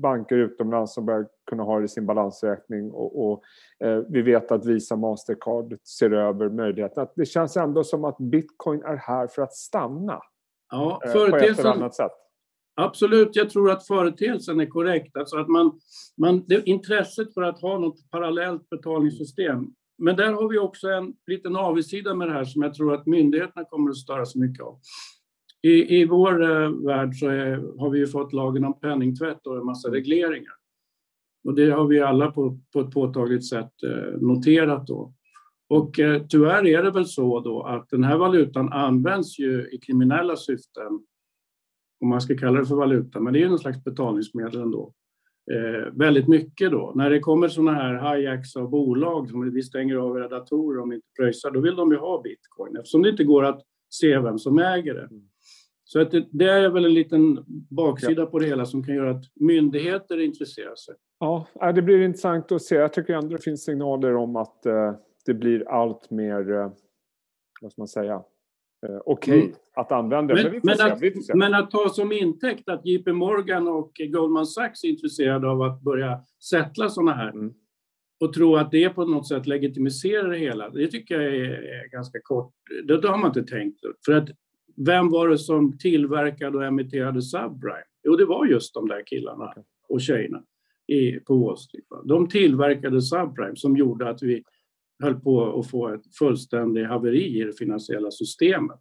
banker 0.01 0.37
utomlands 0.37 0.95
som 0.95 1.07
börjar 1.07 1.27
kunna 1.51 1.63
ha 1.63 1.79
det 1.79 1.85
i 1.85 1.89
sin 1.89 2.07
balansräkning 2.07 2.91
och, 2.91 3.31
och 3.31 3.43
eh, 3.85 4.03
vi 4.09 4.23
vet 4.23 4.53
att 4.53 4.67
Visa 4.67 4.97
Mastercard 4.97 5.79
ser 5.85 6.11
över 6.11 6.49
möjligheten. 6.49 7.07
det 7.17 7.27
känns 7.27 7.57
ändå 7.57 7.85
som 7.85 8.05
att 8.05 8.19
bitcoin 8.19 8.83
är 8.83 8.97
här 8.97 9.27
för 9.27 9.43
att 9.43 9.55
stanna. 9.55 10.21
Ja, 10.71 11.01
eh, 11.05 11.13
på 11.13 11.37
ett 11.37 11.59
eller 11.59 11.71
annat 11.71 11.95
sätt. 11.95 12.13
Absolut, 12.75 13.37
jag 13.37 13.51
tror 13.51 13.71
att 13.71 13.87
företeelsen 13.87 14.61
är 14.61 14.67
korrekt. 14.67 15.17
Alltså 15.17 15.37
att 15.37 15.49
man, 15.49 15.81
man, 16.17 16.45
det, 16.47 16.69
intresset 16.69 17.35
för 17.35 17.43
att 17.43 17.61
ha 17.61 17.79
något 17.79 18.11
parallellt 18.11 18.71
betalningssystem. 18.71 19.67
Men 19.99 20.17
där 20.17 20.33
har 20.33 20.49
vi 20.49 20.59
också 20.59 20.89
en 20.89 21.13
liten 21.27 21.57
avigsida 21.57 22.15
med 22.15 22.29
det 22.29 22.35
här 22.35 22.45
som 22.45 22.63
jag 22.63 22.75
tror 22.75 22.95
att 22.95 23.07
myndigheterna 23.07 23.65
kommer 23.65 23.91
att 23.91 23.97
störa 23.97 24.27
sig 24.27 24.41
mycket 24.41 24.65
av. 24.65 24.79
I, 25.63 26.01
i 26.01 26.05
vår 26.05 26.43
eh, 26.43 26.71
värld 26.71 27.15
så 27.15 27.29
är, 27.29 27.79
har 27.79 27.91
vi 27.91 28.07
fått 28.07 28.33
lagen 28.33 28.65
om 28.65 28.81
penningtvätt 28.81 29.47
och 29.47 29.57
en 29.57 29.67
massa 29.67 29.91
regleringar. 29.91 30.55
Och 31.45 31.55
det 31.55 31.71
har 31.71 31.87
vi 31.87 32.01
alla 32.01 32.31
på, 32.31 32.59
på 32.73 32.81
ett 32.81 32.91
påtagligt 32.91 33.49
sätt 33.49 33.83
eh, 33.83 34.21
noterat 34.21 34.87
då. 34.87 35.15
Och 35.69 35.99
eh, 35.99 36.23
tyvärr 36.29 36.67
är 36.67 36.83
det 36.83 36.91
väl 36.91 37.07
så 37.07 37.41
då 37.41 37.63
att 37.63 37.89
den 37.89 38.05
här 38.05 38.17
valutan 38.19 38.73
används 38.73 39.39
ju 39.39 39.69
i 39.73 39.79
kriminella 39.79 40.37
syften, 40.37 41.01
om 42.01 42.09
man 42.09 42.21
ska 42.21 42.37
kalla 42.37 42.61
det 42.61 42.67
för 42.67 42.75
valuta, 42.75 43.21
men 43.21 43.33
det 43.33 43.39
är 43.39 43.43
ju 43.43 43.49
någon 43.49 43.59
slags 43.59 43.85
betalningsmedel 43.85 44.61
ändå. 44.61 44.93
Eh, 45.53 45.93
väldigt 45.93 46.29
mycket 46.29 46.71
då. 46.71 46.93
När 46.95 47.11
det 47.11 47.21
kommer 47.21 47.49
sådana 47.49 47.73
här 47.73 48.17
hijacks 48.17 48.57
av 48.57 48.71
bolag 48.71 49.31
som 49.31 49.51
vi 49.51 49.63
stänger 49.63 49.97
av 49.97 50.17
era 50.17 50.29
datorer 50.29 50.81
om 50.81 50.89
ni 50.89 50.95
inte 50.95 51.07
pröjsar, 51.19 51.51
då 51.51 51.61
vill 51.61 51.77
de 51.77 51.93
ju 51.93 51.99
ha 51.99 52.23
bitcoin 52.23 52.77
eftersom 52.77 53.03
det 53.03 53.11
inte 53.11 53.25
går 53.25 53.45
att 53.45 53.63
se 53.91 54.19
vem 54.19 54.39
som 54.39 54.59
äger 54.59 54.95
det. 54.95 55.05
Mm. 55.11 55.30
Så 55.93 56.01
att 56.01 56.11
det, 56.11 56.27
det, 56.31 56.51
är 56.51 56.69
väl 56.69 56.85
en 56.85 56.95
liten 56.95 57.45
baksida 57.71 58.27
på 58.27 58.39
det 58.39 58.47
hela 58.47 58.67
som 58.67 58.85
kan 58.85 58.95
göra 58.95 59.11
att 59.11 59.25
myndigheter 59.35 60.21
intresserar 60.21 60.75
sig. 60.75 60.95
Ja, 61.19 61.47
det 61.75 61.83
blir 61.83 62.01
intressant 62.01 62.53
att 62.53 62.63
se. 62.63 62.75
Jag 62.75 62.93
tycker 62.93 63.15
ändå 63.15 63.37
det 63.37 63.43
finns 63.43 63.65
signaler 63.65 64.17
om 64.17 64.37
att 64.37 64.67
eh, 64.67 64.93
det 65.27 65.35
blir 65.35 65.69
allt 65.69 66.11
mer, 66.11 66.53
eh, 66.53 66.73
vad 67.61 67.73
ska 67.73 67.81
man 67.81 67.89
säga, 67.89 68.15
eh, 68.15 68.97
okej 69.05 69.39
okay 69.39 69.41
mm. 69.41 69.55
att 69.75 69.93
använda. 69.93 70.35
Men, 70.35 70.61
men, 70.63 70.81
att, 70.81 71.01
men, 71.35 71.55
att, 71.55 71.71
ta 71.71 71.89
som 71.89 72.13
intäkt 72.13 72.69
att 72.69 72.87
JP 72.87 73.13
Morgan 73.13 73.69
och 73.69 73.93
Goldman 74.13 74.47
Sachs 74.47 74.85
är 74.85 74.89
intresserade 74.89 75.49
av 75.49 75.63
att 75.63 75.83
börja 75.83 76.21
sätta 76.51 76.89
sådana 76.89 77.13
här 77.13 77.31
mm. 77.31 77.55
och 78.21 78.33
tro 78.33 78.57
att 78.57 78.71
det 78.71 78.89
på 78.89 79.05
något 79.05 79.29
sätt 79.29 79.47
legitimiserar 79.47 80.29
det 80.29 80.39
hela, 80.39 80.71
det 80.71 80.87
tycker 80.87 81.21
jag 81.21 81.35
är, 81.35 81.51
är 81.51 81.89
ganska 81.89 82.21
kort. 82.23 82.53
Det, 82.85 83.01
det 83.01 83.09
har 83.09 83.19
man 83.19 83.29
inte 83.37 83.43
tänkt. 83.43 83.81
För 84.07 84.13
att 84.13 84.29
vem 84.87 85.11
var 85.11 85.29
det 85.29 85.39
som 85.39 85.79
tillverkade 85.79 86.57
och 86.57 86.65
emitterade 86.65 87.23
subprime? 87.23 87.85
Jo, 88.03 88.17
det 88.17 88.25
var 88.25 88.47
just 88.47 88.75
de 88.75 88.89
där 88.89 89.03
killarna 89.07 89.55
och 89.89 90.01
tjejerna 90.01 90.43
i, 90.87 91.13
på 91.13 91.37
Wall 91.37 91.59
Street. 91.59 91.85
De 92.05 92.29
tillverkade 92.29 93.03
subprime 93.03 93.57
som 93.57 93.77
gjorde 93.77 94.09
att 94.09 94.23
vi 94.23 94.45
höll 95.03 95.21
på 95.21 95.61
att 95.61 95.71
få 95.71 95.89
ett 95.89 96.17
fullständigt 96.19 96.89
haveri 96.89 97.41
i 97.41 97.45
det 97.45 97.59
finansiella 97.59 98.11
systemet. 98.11 98.81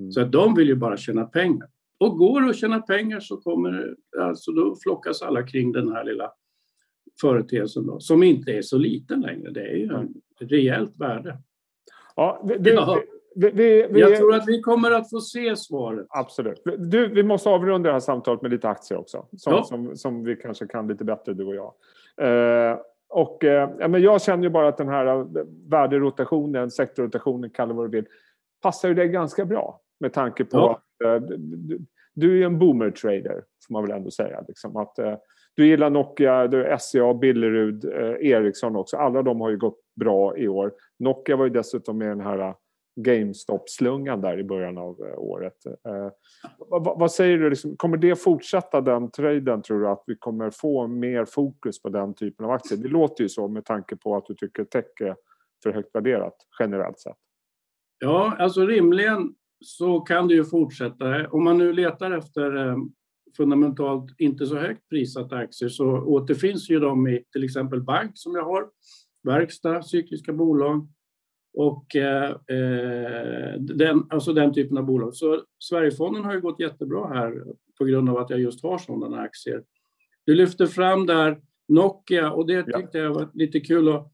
Mm. 0.00 0.12
Så 0.12 0.20
att 0.20 0.32
de 0.32 0.54
vill 0.54 0.68
ju 0.68 0.74
bara 0.74 0.96
tjäna 0.96 1.24
pengar. 1.24 1.68
Och 1.98 2.18
går 2.18 2.40
det 2.40 2.50
att 2.50 2.56
tjäna 2.56 2.80
pengar 2.80 3.20
så 3.20 3.36
kommer, 3.36 3.96
alltså 4.20 4.52
då 4.52 4.76
flockas 4.82 5.22
alla 5.22 5.42
kring 5.42 5.72
den 5.72 5.92
här 5.92 6.04
lilla 6.04 6.32
företeelsen 7.20 7.86
då, 7.86 8.00
som 8.00 8.22
inte 8.22 8.52
är 8.52 8.62
så 8.62 8.78
liten 8.78 9.20
längre. 9.20 9.50
Det 9.50 9.60
är 9.60 9.76
ju 9.76 9.84
ett 9.84 10.50
rejält 10.50 11.00
värde. 11.00 11.38
Ja, 12.16 12.48
det, 12.60 12.70
ja. 12.70 13.02
Vi, 13.34 13.50
vi, 13.50 13.86
vi, 13.90 14.00
jag 14.00 14.16
tror 14.16 14.34
att 14.34 14.48
vi 14.48 14.60
kommer 14.60 14.90
att 14.90 15.10
få 15.10 15.20
se 15.20 15.56
svaret. 15.56 16.06
Absolut. 16.08 16.62
Du, 16.78 17.08
vi 17.08 17.22
måste 17.22 17.48
avrunda 17.48 17.88
det 17.88 17.92
här 17.92 18.00
samtalet 18.00 18.42
med 18.42 18.50
lite 18.50 18.68
aktier 18.68 18.98
också. 18.98 19.26
Som, 19.36 19.52
ja. 19.52 19.64
som, 19.64 19.96
som 19.96 20.24
vi 20.24 20.36
kanske 20.36 20.66
kan 20.66 20.88
lite 20.88 21.04
bättre, 21.04 21.34
du 21.34 21.44
och 21.44 21.54
jag. 21.54 21.72
Eh, 22.16 22.78
och, 23.08 23.44
eh, 23.44 23.88
men 23.88 24.02
jag 24.02 24.22
känner 24.22 24.44
ju 24.44 24.50
bara 24.50 24.68
att 24.68 24.76
den 24.76 24.88
här 24.88 25.06
eh, 25.06 25.26
värderotationen, 25.68 26.70
sektorrotationen, 26.70 27.50
kalla 27.50 27.74
vad 27.74 27.86
du 27.86 27.90
vill, 27.90 28.06
passar 28.62 28.88
ju 28.88 28.94
dig 28.94 29.08
ganska 29.08 29.44
bra. 29.44 29.80
Med 30.00 30.12
tanke 30.12 30.44
på 30.44 30.56
ja. 30.56 30.72
att 30.72 31.22
eh, 31.22 31.28
du, 31.28 31.78
du, 32.14 32.42
är 32.42 32.46
en 32.46 32.58
boomer-trader, 32.58 33.42
får 33.66 33.72
man 33.72 33.82
väl 33.82 33.96
ändå 33.96 34.10
säga. 34.10 34.44
Liksom, 34.48 34.76
att, 34.76 34.98
eh, 34.98 35.14
du 35.56 35.66
gillar 35.66 35.90
Nokia, 35.90 36.46
du 36.46 36.76
SCA, 36.80 37.14
Billerud, 37.14 37.84
eh, 37.84 38.30
Ericsson 38.30 38.76
också. 38.76 38.96
Alla 38.96 39.22
de 39.22 39.40
har 39.40 39.50
ju 39.50 39.56
gått 39.56 39.80
bra 39.96 40.36
i 40.36 40.48
år. 40.48 40.72
Nokia 40.98 41.36
var 41.36 41.44
ju 41.44 41.50
dessutom 41.50 41.98
med 41.98 42.08
den 42.08 42.20
här 42.20 42.54
GameStop-slungan 42.96 44.20
där 44.20 44.38
i 44.38 44.44
början 44.44 44.78
av 44.78 45.00
eh, 45.00 45.18
året. 45.18 45.66
Eh, 45.66 46.08
vad, 46.58 46.98
vad, 46.98 47.12
säger 47.12 47.38
du, 47.38 47.50
liksom, 47.50 47.76
kommer 47.76 47.96
det 47.96 48.16
fortsätta 48.16 48.80
den 48.80 49.10
traden 49.10 49.62
tror 49.62 49.80
du? 49.80 49.88
Att 49.88 50.04
vi 50.06 50.16
kommer 50.16 50.50
få 50.50 50.86
mer 50.86 51.24
fokus 51.24 51.82
på 51.82 51.88
den 51.88 52.14
typen 52.14 52.46
av 52.46 52.52
aktier? 52.52 52.78
Det 52.78 52.88
låter 52.88 53.22
ju 53.22 53.28
så 53.28 53.48
med 53.48 53.64
tanke 53.64 53.96
på 53.96 54.16
att 54.16 54.26
du 54.26 54.34
tycker 54.34 54.64
tech 54.64 54.84
är 55.00 55.16
för 55.62 55.72
högt 55.72 55.94
värderat 55.94 56.36
generellt 56.58 57.00
sett. 57.00 57.16
Ja, 57.98 58.36
alltså 58.38 58.66
rimligen 58.66 59.34
så 59.60 60.00
kan 60.00 60.28
det 60.28 60.34
ju 60.34 60.44
fortsätta. 60.44 61.28
Om 61.28 61.44
man 61.44 61.58
nu 61.58 61.72
letar 61.72 62.10
efter 62.10 62.68
eh, 62.68 62.76
fundamentalt 63.36 64.14
inte 64.18 64.46
så 64.46 64.56
högt 64.56 64.88
prissatta 64.88 65.36
aktier 65.36 65.68
så 65.68 65.86
återfinns 65.86 66.70
ju 66.70 66.80
de 66.80 67.08
i 67.08 67.24
till 67.32 67.44
exempel 67.44 67.82
bank 67.82 68.12
som 68.14 68.34
jag 68.34 68.44
har, 68.44 68.68
verkstad, 69.22 69.82
cykliska 69.82 70.32
bolag, 70.32 70.88
och 71.54 71.96
eh, 71.96 72.30
eh, 72.30 73.58
den, 73.58 74.06
alltså 74.10 74.32
den 74.32 74.54
typen 74.54 74.78
av 74.78 74.84
bolag. 74.84 75.14
Så 75.14 75.42
Sverigefonden 75.58 76.24
har 76.24 76.34
ju 76.34 76.40
gått 76.40 76.60
jättebra 76.60 77.08
här 77.08 77.44
på 77.78 77.84
grund 77.84 78.08
av 78.08 78.18
att 78.18 78.30
jag 78.30 78.40
just 78.40 78.62
har 78.62 78.78
sådana 78.78 79.20
aktier. 79.20 79.62
Du 80.26 80.34
lyfter 80.34 80.66
fram 80.66 81.06
där 81.06 81.40
Nokia 81.68 82.30
och 82.30 82.46
det 82.46 82.62
tyckte 82.62 82.98
ja. 82.98 83.04
jag 83.04 83.14
var 83.14 83.30
lite 83.34 83.60
kul. 83.60 83.88
Och, 83.88 84.12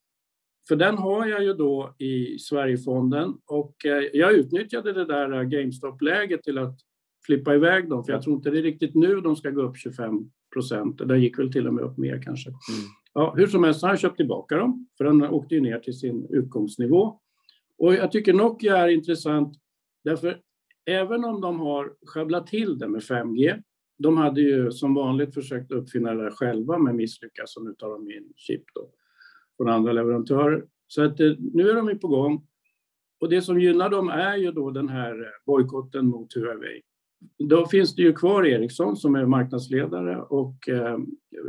för 0.68 0.76
den 0.76 0.98
har 0.98 1.26
jag 1.26 1.44
ju 1.44 1.54
då 1.54 1.94
i 1.98 2.38
Sverigefonden 2.38 3.34
och 3.46 3.86
eh, 3.86 4.04
jag 4.12 4.32
utnyttjade 4.32 4.92
det 4.92 5.04
där 5.04 5.44
GameStop-läget 5.44 6.42
till 6.42 6.58
att 6.58 6.78
flippa 7.26 7.54
iväg 7.54 7.88
dem, 7.88 8.04
för 8.04 8.12
jag 8.12 8.22
tror 8.22 8.36
inte 8.36 8.50
det 8.50 8.58
är 8.58 8.62
riktigt 8.62 8.94
nu 8.94 9.20
de 9.20 9.36
ska 9.36 9.50
gå 9.50 9.62
upp 9.62 9.76
25 9.76 10.30
procent. 10.52 11.08
Det 11.08 11.18
gick 11.18 11.38
väl 11.38 11.52
till 11.52 11.66
och 11.66 11.74
med 11.74 11.84
upp 11.84 11.98
mer 11.98 12.22
kanske. 12.22 12.50
Mm. 12.50 12.60
Ja, 13.14 13.34
hur 13.36 13.46
som 13.46 13.64
helst 13.64 13.82
har 13.82 13.88
jag 13.88 13.98
köpt 13.98 14.16
tillbaka 14.16 14.56
dem, 14.56 14.88
för 14.98 15.04
den 15.04 15.22
åkte 15.22 15.54
ju 15.54 15.60
ner 15.60 15.78
till 15.78 15.98
sin 15.98 16.26
utgångsnivå. 16.30 17.20
Och 17.80 17.94
jag 17.94 18.12
tycker 18.12 18.32
Nokia 18.32 18.76
är 18.76 18.88
intressant 18.88 19.56
därför 20.04 20.40
även 20.86 21.24
om 21.24 21.40
de 21.40 21.60
har 21.60 21.92
sjabblat 22.06 22.46
till 22.46 22.78
det 22.78 22.88
med 22.88 23.00
5G, 23.00 23.62
de 23.98 24.16
hade 24.16 24.40
ju 24.40 24.72
som 24.72 24.94
vanligt 24.94 25.34
försökt 25.34 25.72
uppfinna 25.72 26.14
det 26.14 26.30
själva 26.30 26.78
men 26.78 26.96
misslyckats 26.96 27.56
och 27.56 27.64
nu 27.64 27.74
tar 27.74 27.90
de 27.90 28.10
in 28.10 28.32
chip 28.36 28.62
då 28.74 28.90
från 29.56 29.68
andra 29.68 29.92
leverantörer. 29.92 30.64
Så 30.86 31.04
att 31.04 31.20
eh, 31.20 31.32
nu 31.38 31.70
är 31.70 31.74
de 31.74 31.88
ju 31.88 31.98
på 31.98 32.08
gång. 32.08 32.46
Och 33.20 33.28
det 33.28 33.42
som 33.42 33.60
gynnar 33.60 33.90
dem 33.90 34.08
är 34.08 34.36
ju 34.36 34.52
då 34.52 34.70
den 34.70 34.88
här 34.88 35.20
eh, 35.20 35.28
bojkotten 35.46 36.06
mot 36.06 36.34
Huawei. 36.34 36.82
Då 37.38 37.66
finns 37.66 37.94
det 37.94 38.02
ju 38.02 38.12
kvar 38.12 38.46
Ericsson 38.46 38.96
som 38.96 39.14
är 39.14 39.26
marknadsledare 39.26 40.22
och 40.22 40.68
eh, 40.68 40.98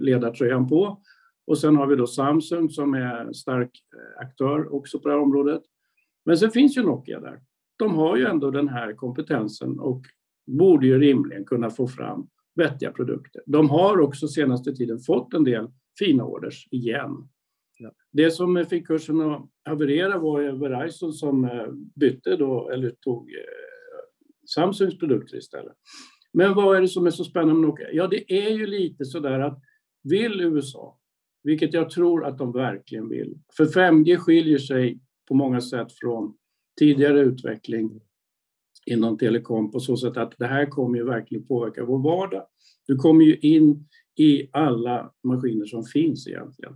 ledartröjan 0.02 0.67
på. 0.70 1.02
Och 1.48 1.58
sen 1.58 1.76
har 1.76 1.88
vi 1.88 1.96
då 1.96 2.08
Samsung 2.08 2.70
som 2.70 2.94
är 2.94 3.34
stark 3.34 3.72
eh, 3.96 4.22
aktör 4.22 4.76
också 4.76 5.00
på 5.00 5.08
det 5.08 5.13
här 5.13 5.22
området. 5.22 5.62
Men 6.25 6.38
sen 6.38 6.51
finns 6.51 6.77
ju 6.77 6.84
Nokia 6.84 7.19
där. 7.19 7.41
De 7.77 7.95
har 7.95 8.17
ju 8.17 8.25
ändå 8.25 8.51
den 8.51 8.67
här 8.67 8.93
kompetensen 8.93 9.79
och 9.79 10.01
borde 10.47 10.88
ju 10.88 10.99
rimligen 10.99 11.45
kunna 11.45 11.69
få 11.69 11.88
fram 11.88 12.27
vettiga 12.55 12.91
produkter. 12.91 13.41
De 13.45 13.69
har 13.69 13.99
också 13.99 14.27
senaste 14.27 14.73
tiden 14.73 14.99
fått 14.99 15.34
en 15.34 15.43
del 15.43 15.67
fina 15.99 16.25
orders 16.25 16.67
igen. 16.71 17.29
Ja. 17.77 17.91
Det 18.12 18.31
som 18.31 18.65
fick 18.69 18.88
kursen 18.88 19.21
att 19.21 19.49
haverera 19.65 20.17
var 20.17 20.41
ju 20.41 20.51
Verizon 20.51 21.13
som 21.13 21.45
eh, 21.45 21.67
bytte 21.95 22.36
då, 22.36 22.69
eller 22.69 22.89
tog 22.89 23.29
Samsungs 24.55 24.97
produkter 24.97 25.38
istället. 25.38 25.73
Men 26.34 26.53
vad 26.53 26.77
är 26.77 26.81
det 26.81 26.88
som 26.88 27.05
är 27.05 27.12
så 27.12 27.23
spännande 27.23 27.53
med 27.53 27.62
Nokia? 27.62 27.91
Ja, 27.91 28.07
det 28.07 28.34
är 28.34 28.49
ju 28.49 28.67
lite 28.67 29.05
så 29.05 29.19
där 29.19 29.39
att 29.39 29.62
vill 30.03 30.41
USA, 30.41 30.99
vilket 31.43 31.73
jag 31.73 31.89
tror 31.89 32.25
att 32.25 32.38
de 32.38 32.51
verkligen 32.51 33.10
vill, 33.10 33.38
för 33.57 33.65
5G 33.65 34.17
skiljer 34.17 34.57
sig 34.57 34.99
på 35.32 35.36
många 35.36 35.62
sätt 35.62 35.91
från 35.91 36.34
tidigare 36.80 37.20
utveckling 37.20 38.02
inom 38.86 39.17
telekom 39.17 39.72
på 39.72 39.80
så 39.80 39.98
sätt 39.98 40.17
att 40.17 40.34
det 40.38 40.46
här 40.46 40.65
kommer 40.65 40.98
ju 40.98 41.06
verkligen 41.06 41.48
påverka 41.48 41.86
vår 41.86 42.04
vardag. 42.04 42.46
Du 42.88 42.96
kommer 42.96 43.26
ju 43.26 43.38
in 43.38 43.88
i 44.20 44.50
alla 44.52 45.13
maskiner 45.24 45.65
som 45.65 45.84
finns 45.84 46.28
egentligen. 46.28 46.74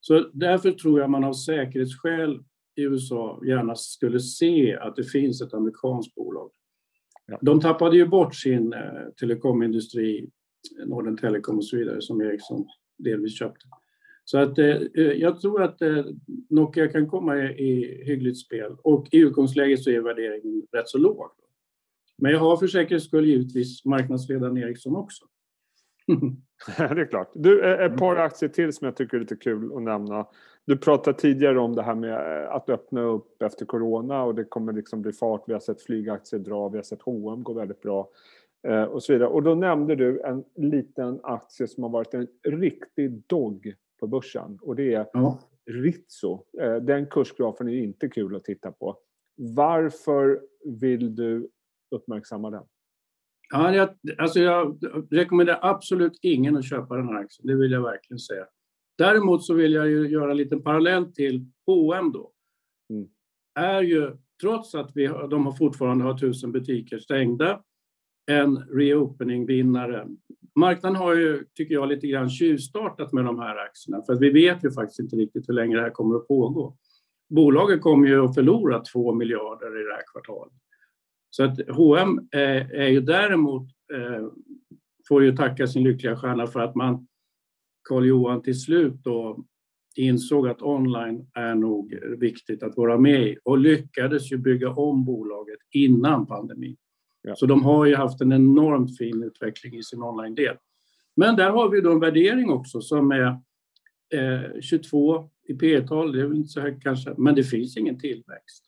Så 0.00 0.30
därför 0.32 0.70
tror 0.70 1.00
jag 1.00 1.10
man 1.10 1.24
av 1.24 1.32
säkerhetsskäl 1.32 2.44
i 2.76 2.82
USA 2.82 3.40
gärna 3.46 3.74
skulle 3.74 4.20
se 4.20 4.76
att 4.76 4.96
det 4.96 5.04
finns 5.04 5.42
ett 5.42 5.54
amerikanskt 5.54 6.14
bolag 6.14 6.50
Ja. 7.26 7.38
De 7.42 7.60
tappade 7.60 7.96
ju 7.96 8.06
bort 8.06 8.34
sin 8.34 8.72
eh, 8.72 8.80
telekomindustri, 9.20 10.30
Norden 10.86 11.16
Telecom 11.16 11.56
och 11.56 11.64
så 11.64 11.76
vidare, 11.76 12.02
som 12.02 12.20
Ericsson 12.20 12.66
delvis 12.98 13.38
köpte. 13.38 13.66
Så 14.30 14.38
att, 14.38 14.58
eh, 14.58 14.66
eh 14.66 15.12
jag 15.12 15.40
tror 15.40 15.62
att 15.62 15.82
eh, 15.82 16.04
Nokia 16.50 16.88
kan 16.88 17.08
komma 17.08 17.36
i, 17.38 17.42
i 17.42 18.02
hyggligt 18.04 18.38
spel 18.38 18.76
och 18.82 19.08
i 19.10 19.18
utgångsläget 19.18 19.82
så 19.82 19.90
är 19.90 20.00
värderingen 20.00 20.62
rätt 20.72 20.88
så 20.88 20.98
låg. 20.98 21.30
Men 22.18 22.32
jag 22.32 22.38
har 22.38 22.56
för 22.56 22.66
säkerhets 22.66 23.06
skull 23.06 23.26
givetvis 23.26 23.84
marknadsledaren 23.84 24.58
Ericsson 24.58 24.96
också. 24.96 25.24
det 26.76 27.00
är 27.00 27.10
klart. 27.10 27.30
Du, 27.34 27.64
eh, 27.64 27.84
ett 27.84 27.96
par 27.96 28.16
aktier 28.16 28.48
till 28.48 28.72
som 28.72 28.84
jag 28.84 28.96
tycker 28.96 29.16
är 29.16 29.20
lite 29.20 29.36
kul 29.36 29.72
att 29.76 29.82
nämna. 29.82 30.26
Du 30.64 30.76
pratade 30.76 31.18
tidigare 31.18 31.58
om 31.58 31.74
det 31.74 31.82
här 31.82 31.94
med 31.94 32.42
eh, 32.44 32.54
att 32.54 32.70
öppna 32.70 33.02
upp 33.02 33.42
efter 33.42 33.66
corona 33.66 34.22
och 34.22 34.34
det 34.34 34.44
kommer 34.44 34.72
liksom 34.72 35.02
bli 35.02 35.12
fart. 35.12 35.44
Vi 35.46 35.52
har 35.52 35.60
sett 35.60 35.82
flygaktier 35.82 36.40
dra, 36.40 36.68
vi 36.68 36.78
har 36.78 36.82
sett 36.82 37.02
H&M 37.02 37.42
gå 37.42 37.52
väldigt 37.52 37.82
bra 37.82 38.08
och 38.88 39.02
så 39.02 39.12
vidare. 39.12 39.28
Och 39.28 39.42
då 39.42 39.54
nämnde 39.54 39.96
du 39.96 40.20
en 40.20 40.44
liten 40.56 41.20
aktie 41.22 41.68
som 41.68 41.82
har 41.82 41.90
varit 41.90 42.14
en 42.14 42.26
riktig 42.42 43.22
dog 43.26 43.74
på 43.98 44.06
börsen 44.06 44.58
och 44.62 44.76
det 44.76 44.94
är 44.94 45.06
ja. 45.12 45.40
Ritso. 45.70 46.44
Eh, 46.60 46.76
den 46.76 47.06
kursgrafen 47.06 47.68
är 47.68 47.72
inte 47.72 48.08
kul 48.08 48.36
att 48.36 48.44
titta 48.44 48.72
på. 48.72 48.98
Varför 49.36 50.40
vill 50.64 51.14
du 51.14 51.50
uppmärksamma 51.90 52.50
den? 52.50 52.64
Ja, 53.50 53.74
jag, 53.74 53.88
alltså 54.18 54.40
jag 54.40 54.78
rekommenderar 55.10 55.58
absolut 55.62 56.18
ingen 56.22 56.56
att 56.56 56.68
köpa 56.68 56.96
den 56.96 57.08
här 57.08 57.14
aktien, 57.14 57.46
det 57.46 57.54
vill 57.54 57.72
jag 57.72 57.82
verkligen 57.82 58.18
säga. 58.18 58.46
Däremot 58.98 59.44
så 59.44 59.54
vill 59.54 59.72
jag 59.72 59.88
ju 59.88 60.08
göra 60.08 60.30
en 60.30 60.36
liten 60.36 60.62
parallell 60.62 61.12
till 61.12 61.46
H&M 61.66 62.12
då. 62.12 62.32
Mm. 62.90 63.08
Är 63.54 63.82
ju, 63.82 64.16
trots 64.40 64.74
att 64.74 64.90
vi, 64.94 65.06
de 65.06 65.46
har 65.46 65.52
fortfarande 65.52 66.04
har 66.04 66.18
tusen 66.18 66.52
butiker 66.52 66.98
stängda, 66.98 67.62
en 68.28 68.56
reopening-vinnare. 68.56 70.06
Marknaden 70.56 70.96
har 70.96 71.14
ju, 71.14 71.44
tycker 71.54 71.74
jag, 71.74 71.88
lite 71.88 72.06
grann 72.06 72.30
tjuvstartat 72.30 73.12
med 73.12 73.24
de 73.24 73.38
här 73.38 73.56
aktierna, 73.56 74.02
för 74.06 74.12
att 74.12 74.20
vi 74.20 74.30
vet 74.30 74.64
ju 74.64 74.70
faktiskt 74.70 75.00
inte 75.00 75.16
riktigt 75.16 75.48
hur 75.48 75.54
länge 75.54 75.76
det 75.76 75.82
här 75.82 75.90
kommer 75.90 76.16
att 76.16 76.28
pågå. 76.28 76.76
Bolaget 77.30 77.80
kommer 77.80 78.08
ju 78.08 78.24
att 78.24 78.34
förlora 78.34 78.80
två 78.80 79.14
miljarder 79.14 79.80
i 79.80 79.84
det 79.84 79.94
här 79.94 80.02
kvartalet. 80.12 80.52
Så 81.30 81.44
att 81.44 81.68
H&M 81.68 82.28
är, 82.30 82.56
eh, 82.56 82.80
är 82.80 82.88
ju 82.88 83.00
däremot, 83.00 83.68
eh, 83.94 84.26
får 85.08 85.24
ju 85.24 85.36
tacka 85.36 85.66
sin 85.66 85.84
lyckliga 85.84 86.16
stjärna 86.16 86.46
för 86.46 86.60
att 86.60 86.74
man 86.74 87.06
Karl 87.88 88.06
Johan 88.06 88.42
till 88.42 88.60
slut 88.60 88.94
då 89.04 89.44
insåg 89.96 90.48
att 90.48 90.62
online 90.62 91.26
är 91.34 91.54
nog 91.54 91.98
viktigt 92.18 92.62
att 92.62 92.76
vara 92.76 92.98
med 92.98 93.22
i 93.22 93.38
och 93.44 93.58
lyckades 93.58 94.32
ju 94.32 94.36
bygga 94.36 94.70
om 94.70 95.04
bolaget 95.04 95.58
innan 95.70 96.26
pandemin. 96.26 96.76
Ja. 97.22 97.34
Så 97.36 97.46
de 97.46 97.64
har 97.64 97.86
ju 97.86 97.94
haft 97.94 98.20
en 98.20 98.32
enormt 98.32 98.98
fin 98.98 99.22
utveckling 99.22 99.74
i 99.74 99.82
sin 99.82 100.02
online-del. 100.02 100.56
Men 101.16 101.36
där 101.36 101.50
har 101.50 101.68
vi 101.68 101.80
då 101.80 101.92
en 101.92 102.00
värdering 102.00 102.50
också 102.50 102.80
som 102.80 103.10
är 103.10 103.26
eh, 104.14 104.60
22 104.60 105.30
i 105.48 105.54
P 105.54 105.80
tal, 105.80 106.12
det 106.12 106.20
är 106.20 106.26
väl 106.26 106.36
inte 106.36 106.48
så 106.48 106.60
högt 106.60 106.82
kanske, 106.82 107.14
men 107.18 107.34
det 107.34 107.44
finns 107.44 107.76
ingen 107.76 107.98
tillväxt. 107.98 108.64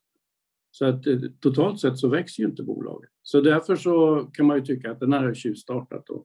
Så 0.70 0.84
att 0.84 1.06
eh, 1.06 1.18
totalt 1.40 1.80
sett 1.80 1.98
så 1.98 2.08
växer 2.08 2.42
ju 2.42 2.48
inte 2.48 2.62
bolaget. 2.62 3.10
Så 3.22 3.40
därför 3.40 3.76
så 3.76 4.24
kan 4.34 4.46
man 4.46 4.56
ju 4.56 4.64
tycka 4.64 4.90
att 4.90 5.00
den 5.00 5.12
här 5.12 5.24
är 5.24 5.34
tjuvstartat 5.34 6.06
då. 6.06 6.24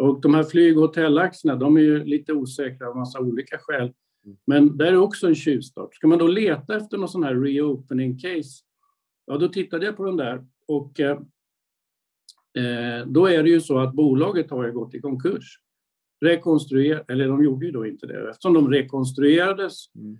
Och 0.00 0.20
de 0.20 0.34
här 0.34 0.42
flyg 0.42 0.78
och 0.78 0.82
hotellaxerna, 0.82 1.56
de 1.56 1.76
är 1.76 1.80
ju 1.80 2.04
lite 2.04 2.32
osäkra 2.32 2.88
av 2.88 2.96
massa 2.96 3.20
olika 3.20 3.58
skäl. 3.58 3.92
Mm. 4.24 4.36
Men 4.46 4.76
där 4.76 4.86
är 4.86 4.96
också 4.96 5.26
en 5.26 5.34
tjuvstart. 5.34 5.94
Ska 5.94 6.06
man 6.06 6.18
då 6.18 6.26
leta 6.26 6.76
efter 6.76 6.98
någon 6.98 7.08
sån 7.08 7.24
här 7.24 7.34
reopening 7.34 8.18
case, 8.18 8.64
ja 9.26 9.38
då 9.38 9.48
tittade 9.48 9.86
jag 9.86 9.96
på 9.96 10.04
den 10.04 10.16
där 10.16 10.46
och 10.66 11.00
eh 11.00 11.20
då 13.06 13.26
är 13.26 13.42
det 13.42 13.50
ju 13.50 13.60
så 13.60 13.78
att 13.78 13.94
bolaget 13.94 14.50
har 14.50 14.70
gått 14.70 14.94
i 14.94 15.00
konkurs. 15.00 15.58
Rekonstruer 16.20 17.04
eller 17.08 17.28
de 17.28 17.44
gjorde 17.44 17.66
ju 17.66 17.72
då 17.72 17.86
inte 17.86 18.06
det 18.06 18.30
eftersom 18.30 18.54
de 18.54 18.70
rekonstruerades, 18.70 19.94
mm. 19.94 20.18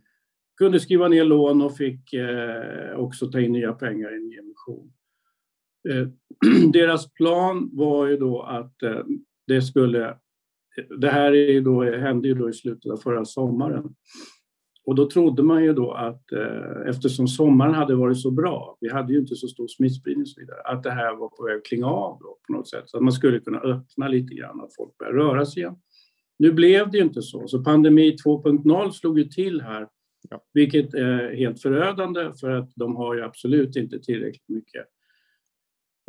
kunde 0.59 0.81
skriva 0.81 1.09
ner 1.09 1.25
lån 1.25 1.62
och 1.62 1.77
fick 1.77 2.12
eh, 2.12 2.97
också 2.97 3.27
ta 3.27 3.40
in 3.40 3.53
nya 3.53 3.73
pengar 3.73 4.12
i 4.12 4.16
en 4.16 4.44
emission. 4.44 4.92
Eh, 5.88 6.09
deras 6.73 7.12
plan 7.12 7.70
var 7.73 8.07
ju 8.07 8.16
då 8.16 8.42
att 8.42 8.83
eh, 8.83 9.01
det 9.47 9.62
skulle... 9.62 10.18
Det 10.99 11.09
här 11.09 11.35
är 11.35 11.61
då, 11.61 11.83
hände 11.83 12.29
ju 12.29 12.35
då 12.35 12.51
i 12.51 12.53
slutet 12.53 12.92
av 12.92 12.97
förra 12.97 13.25
sommaren. 13.25 13.94
Och 14.87 14.94
då 14.94 15.11
trodde 15.11 15.42
man 15.42 15.64
ju 15.64 15.73
då 15.73 15.92
att 15.92 16.33
eh, 16.33 16.88
eftersom 16.88 17.29
sommaren 17.29 17.75
hade 17.75 17.94
varit 17.94 18.20
så 18.20 18.31
bra, 18.31 18.77
vi 18.81 18.92
hade 18.92 19.12
ju 19.12 19.18
inte 19.18 19.37
så 19.37 19.49
stor 19.49 19.68
smittspridning 19.68 20.23
och 20.23 20.29
så 20.29 20.40
vidare, 20.40 20.61
att 20.61 20.83
det 20.83 20.90
här 20.90 21.16
var 21.16 21.29
på 21.29 21.44
väg 21.44 21.57
att 21.57 21.64
klinga 21.64 21.87
av 21.87 22.18
då 22.20 22.38
på 22.47 22.53
något 22.53 22.68
sätt. 22.68 22.83
Så 22.87 22.97
att 22.97 23.03
man 23.03 23.12
skulle 23.12 23.40
kunna 23.40 23.59
öppna 23.59 24.09
lite 24.09 24.35
grann, 24.35 24.61
att 24.61 24.75
folk 24.77 24.99
börjar 24.99 25.12
röra 25.12 25.47
sig 25.47 25.62
igen. 25.62 25.77
Nu 26.38 26.53
blev 26.53 26.90
det 26.90 26.99
ju 26.99 27.05
inte 27.05 27.23
så, 27.23 27.49
så 27.49 27.64
pandemi 27.64 28.16
2.0 28.27 28.90
slog 28.90 29.18
ju 29.18 29.25
till 29.25 29.61
här, 29.61 29.88
ja. 30.31 30.44
vilket 30.53 30.94
är 30.94 31.37
helt 31.37 31.62
förödande 31.62 32.33
för 32.40 32.51
att 32.51 32.73
de 32.77 32.97
har 32.97 33.14
ju 33.14 33.23
absolut 33.23 33.77
inte 33.77 33.99
tillräckligt 33.99 34.49
mycket 34.49 34.85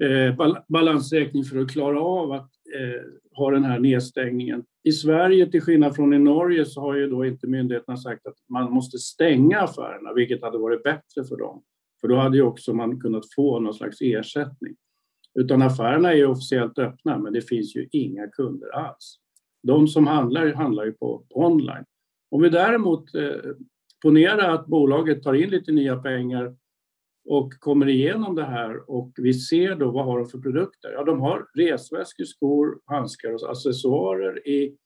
eh, 0.04 0.56
balansräkning 0.70 1.44
för 1.44 1.60
att 1.60 1.72
klara 1.72 2.02
av 2.02 2.32
att 2.32 2.52
eh, 2.76 3.52
den 3.52 3.64
här 3.64 3.80
nedstängningen. 3.80 4.64
I 4.84 4.92
Sverige, 4.92 5.52
till 5.52 5.62
skillnad 5.62 5.96
från 5.96 6.14
i 6.14 6.20
Norge, 6.20 6.66
så 6.66 6.82
har 6.82 6.96
ju 6.96 7.08
då 7.08 7.26
inte 7.26 7.48
myndigheterna 7.48 7.98
sagt 7.98 8.28
att 8.28 8.38
man 8.50 8.72
måste 8.72 8.98
stänga 8.98 9.60
affärerna, 9.60 10.14
vilket 10.14 10.42
hade 10.42 10.58
varit 10.58 10.84
bättre 10.84 11.24
för 11.30 11.38
dem. 11.38 11.64
För 12.02 12.08
då 12.08 12.16
hade 12.16 12.38
ju 12.38 12.44
också 12.44 12.74
man 12.74 13.00
kunnat 13.00 13.34
få 13.36 13.60
någon 13.60 13.74
slags 13.74 14.02
ersättning. 14.02 14.76
Utan 15.40 15.62
affärerna 15.62 16.12
är 16.12 16.16
ju 16.16 16.26
officiellt 16.26 16.80
öppna, 16.80 17.18
men 17.18 17.34
det 17.34 17.42
finns 17.42 17.76
ju 17.76 17.88
inga 17.92 18.28
kunder 18.28 18.70
alls. 18.70 19.20
De 19.64 19.88
som 19.88 20.08
handlar, 20.08 20.54
handlar 20.54 20.86
ju 20.86 20.92
på, 20.92 21.26
på 21.34 21.40
online. 21.40 21.86
Om 22.32 22.42
vi 22.42 22.50
däremot 22.50 23.16
eh, 23.16 23.32
ponerar 24.02 24.50
att 24.50 24.68
bolaget 24.68 25.24
tar 25.24 25.34
in 25.34 25.50
lite 25.50 25.72
nya 25.72 25.98
pengar 25.98 26.56
och 27.26 27.54
kommer 27.60 27.90
igenom 27.90 28.36
det 28.36 28.46
här 28.46 28.90
och 28.90 29.12
vi 29.16 29.34
ser 29.34 29.76
då 29.76 29.92
vad 29.92 30.06
har 30.06 30.20
de 30.20 30.28
för 30.28 30.40
produkter? 30.40 30.92
Ja, 30.92 31.04
de 31.04 31.22
har 31.22 31.48
resväskor, 31.54 32.24
skor, 32.24 32.80
handskar 32.86 33.34
och 33.34 33.52
accessoarer 33.52 34.48
i 34.48 34.78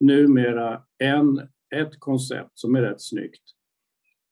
numera 0.00 0.82
en, 0.98 1.38
ett 1.74 1.98
koncept 1.98 2.50
som 2.54 2.74
är 2.74 2.82
rätt 2.82 3.02
snyggt. 3.02 3.42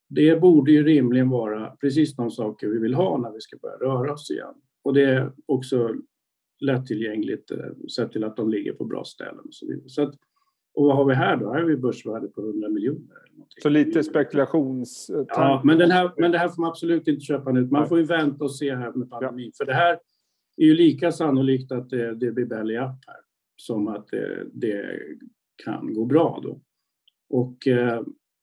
Det 0.08 0.40
borde 0.40 0.72
ju 0.72 0.84
rimligen 0.84 1.28
vara 1.28 1.70
precis 1.70 2.16
de 2.16 2.30
saker 2.30 2.68
vi 2.68 2.78
vill 2.78 2.94
ha 2.94 3.18
när 3.18 3.32
vi 3.32 3.40
ska 3.40 3.56
börja 3.56 3.76
röra 3.76 4.12
oss 4.12 4.30
igen. 4.30 4.54
Och 4.82 4.94
det 4.94 5.04
är 5.04 5.32
också 5.46 5.94
lättillgängligt 6.60 7.50
eh, 7.50 7.88
sett 7.96 8.12
till 8.12 8.24
att 8.24 8.36
de 8.36 8.50
ligger 8.50 8.72
på 8.72 8.84
bra 8.84 9.04
ställen. 9.04 9.40
Och, 9.44 9.54
så 9.54 9.66
vidare. 9.66 9.88
Så 9.88 10.02
att, 10.02 10.14
och 10.74 10.84
vad 10.84 10.96
har 10.96 11.04
vi 11.04 11.14
här 11.14 11.36
då? 11.36 11.52
Här 11.52 11.60
har 11.60 11.66
vi 11.66 11.76
börsvärde 11.76 12.28
på 12.28 12.40
100 12.40 12.68
miljoner. 12.68 13.16
Så 13.62 13.68
lite 13.68 14.04
spekulations... 14.04 15.10
Ja, 15.28 15.62
men, 15.64 15.78
den 15.78 15.90
här, 15.90 16.12
men 16.16 16.30
det 16.30 16.38
här 16.38 16.48
får 16.48 16.62
man 16.62 16.70
absolut 16.70 17.08
inte 17.08 17.20
köpa 17.20 17.52
nu. 17.52 17.66
Man 17.66 17.88
får 17.88 17.98
ju 17.98 18.04
vänta 18.04 18.44
och 18.44 18.54
se 18.54 18.74
här 18.74 18.92
med 18.92 19.10
pandemin. 19.10 19.46
Ja. 19.46 19.52
För 19.56 19.64
det 19.64 19.74
här 19.74 19.98
är 20.56 20.66
ju 20.66 20.74
lika 20.74 21.12
sannolikt 21.12 21.72
att 21.72 21.90
det, 21.90 22.14
det 22.14 22.32
blir 22.32 22.46
belly 22.46 22.76
up 22.76 22.80
här 23.06 23.16
som 23.56 23.88
att 23.88 24.08
det, 24.08 24.46
det 24.52 25.00
kan 25.64 25.94
gå 25.94 26.04
bra 26.04 26.40
då. 26.42 26.60
Och 27.30 27.68
eh, 27.68 27.98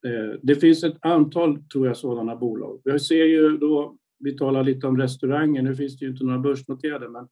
eh, 0.06 0.34
det 0.42 0.54
finns 0.54 0.84
ett 0.84 0.96
antal, 1.00 1.62
tror 1.62 1.86
jag, 1.86 1.96
sådana 1.96 2.36
bolag. 2.36 2.80
Jag 2.84 3.00
ser 3.00 3.24
ju 3.24 3.56
då, 3.56 3.96
vi 4.18 4.36
talar 4.36 4.64
lite 4.64 4.86
om 4.86 4.98
restauranger, 4.98 5.62
nu 5.62 5.74
finns 5.74 5.98
det 5.98 6.04
ju 6.04 6.10
inte 6.10 6.24
några 6.24 6.38
börsnoterade, 6.38 7.08
men 7.08 7.28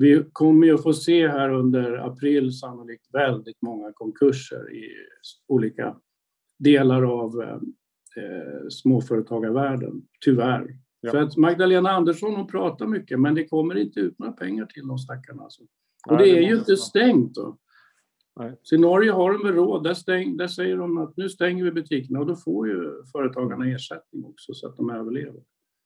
vi 0.00 0.24
kommer 0.32 0.66
ju 0.66 0.74
att 0.74 0.82
få 0.82 0.92
se 0.92 1.28
här 1.28 1.50
under 1.50 2.06
april 2.06 2.52
sannolikt 2.52 3.14
väldigt 3.14 3.62
många 3.62 3.92
konkurser 3.92 4.72
i 4.72 4.88
olika 5.48 5.96
delar 6.58 7.02
av 7.02 7.42
eh, 7.42 8.68
småföretagarvärlden, 8.70 10.02
tyvärr. 10.24 10.78
Ja. 11.00 11.10
För 11.10 11.18
att 11.18 11.36
Magdalena 11.36 11.90
Andersson 11.90 12.34
hon 12.34 12.46
pratar 12.46 12.86
mycket 12.86 13.20
men 13.20 13.34
det 13.34 13.44
kommer 13.44 13.78
inte 13.78 14.00
ut 14.00 14.18
några 14.18 14.32
pengar 14.32 14.66
till 14.66 14.86
de 14.86 14.98
stackarna. 14.98 15.42
Alltså. 15.42 15.62
Och 16.08 16.16
Nej, 16.16 16.32
det 16.32 16.38
är 16.38 16.48
ju 16.48 16.58
inte 16.58 16.76
stängt. 16.76 17.34
Då. 17.34 17.58
Nej. 18.36 18.58
Så 18.62 18.74
i 18.74 18.78
Norge 18.78 19.10
har 19.10 19.32
de 19.32 19.52
råd, 19.52 19.84
där, 19.84 19.94
stäng, 19.94 20.36
där 20.36 20.48
säger 20.48 20.76
de 20.76 20.98
att 20.98 21.16
nu 21.16 21.28
stänger 21.28 21.64
vi 21.64 21.72
butikerna 21.72 22.20
och 22.20 22.26
då 22.26 22.36
får 22.36 22.68
ju 22.68 23.04
företagarna 23.12 23.66
ersättning 23.66 24.24
också 24.24 24.54
så 24.54 24.68
att 24.68 24.76
de 24.76 24.90
överlever. 24.90 25.40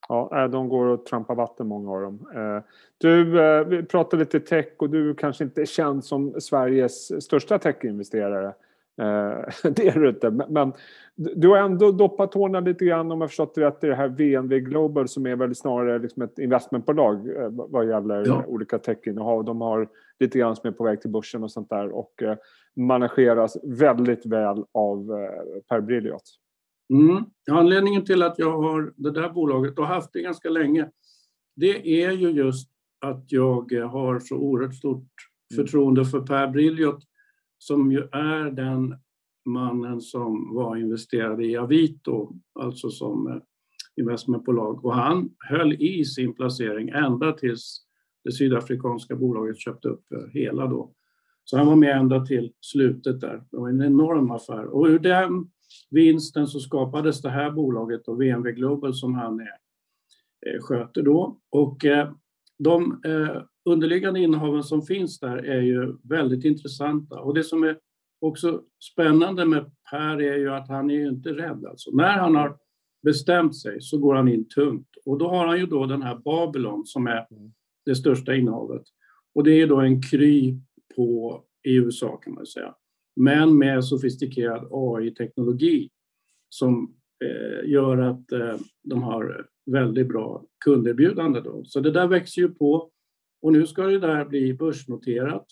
Ja, 0.09 0.49
de 0.49 0.69
går 0.69 0.87
och 0.87 1.07
trampar 1.07 1.35
vatten 1.35 1.67
många 1.67 1.93
av 1.93 2.01
dem. 2.01 2.27
Eh, 2.35 2.63
du, 2.99 3.43
eh, 3.43 3.65
vi 3.65 3.83
pratar 3.83 4.19
lite 4.19 4.41
tech 4.41 4.67
och 4.77 4.91
du 4.91 5.15
kanske 5.15 5.45
inte 5.45 5.61
är 5.61 5.67
känd 5.67 6.05
som 6.05 6.41
Sveriges 6.41 7.25
största 7.25 7.59
techinvesterare. 7.59 8.47
Eh, 9.01 9.45
det 9.71 9.89
är 9.89 10.01
du 10.01 10.09
inte. 10.09 10.31
Men 10.31 10.73
du 11.15 11.49
har 11.49 11.57
ändå 11.57 11.93
doppat 11.93 12.33
tårna 12.33 12.61
lite 12.61 12.85
grann 12.85 13.13
om 13.13 13.21
jag 13.21 13.31
förstått 13.31 13.55
det 13.55 13.61
rätt 13.61 13.85
i 13.85 13.87
det 13.87 13.95
här 13.95 14.09
VNV 14.09 14.59
Global 14.59 15.09
som 15.09 15.27
är 15.27 15.37
väl 15.37 15.55
snarare 15.55 15.99
liksom 15.99 16.23
ett 16.23 16.39
investmentbolag 16.39 17.29
vad 17.51 17.89
gäller 17.89 18.25
ja. 18.27 18.45
olika 18.47 18.79
techinnehav. 18.79 19.45
De 19.45 19.61
har 19.61 19.89
lite 20.19 20.39
grann 20.39 20.57
som 20.57 20.69
är 20.69 20.73
på 20.73 20.85
väg 20.85 21.01
till 21.01 21.11
börsen 21.11 21.45
och 21.45 21.51
sånt 21.51 21.71
där 21.71 21.91
och 21.91 22.23
manageras 22.77 23.57
väldigt 23.63 24.27
väl 24.27 24.65
av 24.73 25.29
Per 25.69 25.81
Brilliot. 25.81 26.44
Mm. 26.91 27.25
Anledningen 27.51 28.05
till 28.05 28.23
att 28.23 28.39
jag 28.39 28.59
har 28.63 28.93
det 28.97 29.11
där 29.11 29.29
bolaget 29.29 29.79
och 29.79 29.87
haft 29.87 30.13
det 30.13 30.23
ganska 30.23 30.49
länge, 30.51 30.91
det 31.57 32.03
är 32.03 32.13
ju 32.13 32.31
just 32.31 32.71
att 33.01 33.33
jag 33.33 33.73
har 33.73 34.21
så 34.21 34.37
oerhört 34.37 34.75
stort 34.75 35.09
mm. 35.53 35.65
förtroende 35.65 36.05
för 36.05 36.21
Per 36.21 36.49
Brilliot 36.49 37.05
som 37.59 37.93
ju 37.93 37.99
är 38.13 38.51
den 38.51 38.95
mannen 39.45 40.01
som 40.01 40.55
var 40.55 40.77
investerad 40.77 41.43
i 41.43 41.57
Avito, 41.57 42.33
alltså 42.61 42.91
som 42.91 43.27
eh, 43.27 43.37
investmentbolag. 43.97 44.85
Och 44.85 44.95
han 44.95 45.31
höll 45.39 45.73
i 45.73 46.05
sin 46.05 46.35
placering 46.35 46.89
ända 46.89 47.33
tills 47.33 47.81
det 48.25 48.33
sydafrikanska 48.33 49.17
bolaget 49.17 49.59
köpte 49.59 49.89
upp 49.89 50.13
eh, 50.13 50.31
hela 50.33 50.67
då. 50.67 50.93
Så 51.45 51.57
han 51.57 51.67
var 51.67 51.77
med 51.77 51.97
ända 51.97 52.27
till 52.27 52.53
slutet 52.61 53.21
där. 53.21 53.45
Det 53.51 53.57
var 53.57 53.69
en 53.69 53.83
enorm 53.83 54.31
affär. 54.31 54.65
Och 54.65 54.87
ur 54.87 54.99
den 54.99 55.51
vinsten 55.91 56.47
så 56.47 56.61
skapades 56.61 57.23
det 57.23 57.31
här 57.31 57.51
bolaget 57.51 58.09
och 58.09 58.23
VNV 58.23 58.51
Global 58.51 58.95
som 58.95 59.15
han 59.15 59.41
är, 59.41 59.57
eh, 60.47 60.61
sköter 60.61 61.03
då. 61.03 61.39
Och 61.51 61.85
eh, 61.85 62.13
de 62.59 63.01
eh, 63.05 63.43
underliggande 63.65 64.21
innehaven 64.21 64.63
som 64.63 64.83
finns 64.83 65.21
där 65.21 65.37
är 65.37 65.61
ju 65.61 65.97
väldigt 66.03 66.45
intressanta. 66.45 67.21
Och 67.21 67.35
det 67.35 67.45
som 67.45 67.63
är 67.63 67.79
också 68.21 68.63
spännande 68.93 69.45
med 69.45 69.71
Per 69.91 70.23
är 70.23 70.37
ju 70.37 70.51
att 70.51 70.69
han 70.69 70.91
är 70.91 70.95
ju 70.95 71.09
inte 71.09 71.29
rädd. 71.29 71.65
Alltså. 71.67 71.91
När 71.91 72.19
han 72.19 72.35
har 72.35 72.57
bestämt 73.03 73.57
sig 73.57 73.81
så 73.81 73.99
går 73.99 74.15
han 74.15 74.29
in 74.29 74.49
tungt. 74.49 74.89
Och 75.05 75.19
då 75.19 75.29
har 75.29 75.47
han 75.47 75.59
ju 75.59 75.67
då 75.67 75.87
den 75.87 76.03
här 76.03 76.17
Babylon 76.17 76.87
som 76.87 77.07
är 77.07 77.27
det 77.87 77.95
största 77.95 78.35
innehavet. 78.35 78.83
Och 79.35 79.45
det 79.45 79.61
är 79.61 79.67
då 79.67 79.81
en 79.81 80.03
kry 80.03 80.59
på 80.97 81.41
i 81.63 81.75
USA 81.77 82.17
kan 82.17 82.35
man 82.35 82.47
säga 82.47 82.75
men 83.17 83.59
med 83.59 83.85
sofistikerad 83.85 84.69
AI-teknologi 84.71 85.91
som 86.49 86.95
eh, 87.25 87.71
gör 87.71 87.99
att 87.99 88.33
eh, 88.33 88.57
de 88.83 89.03
har 89.03 89.47
väldigt 89.67 90.09
bra 90.09 90.45
kunderbjudande. 90.65 91.41
Då. 91.41 91.65
Så 91.65 91.81
det 91.81 91.91
där 91.91 92.07
växer 92.07 92.43
ju 92.43 92.49
på 92.49 92.91
och 93.43 93.53
nu 93.53 93.67
ska 93.67 93.83
det 93.83 93.99
där 93.99 94.25
bli 94.25 94.55
börsnoterat. 94.55 95.47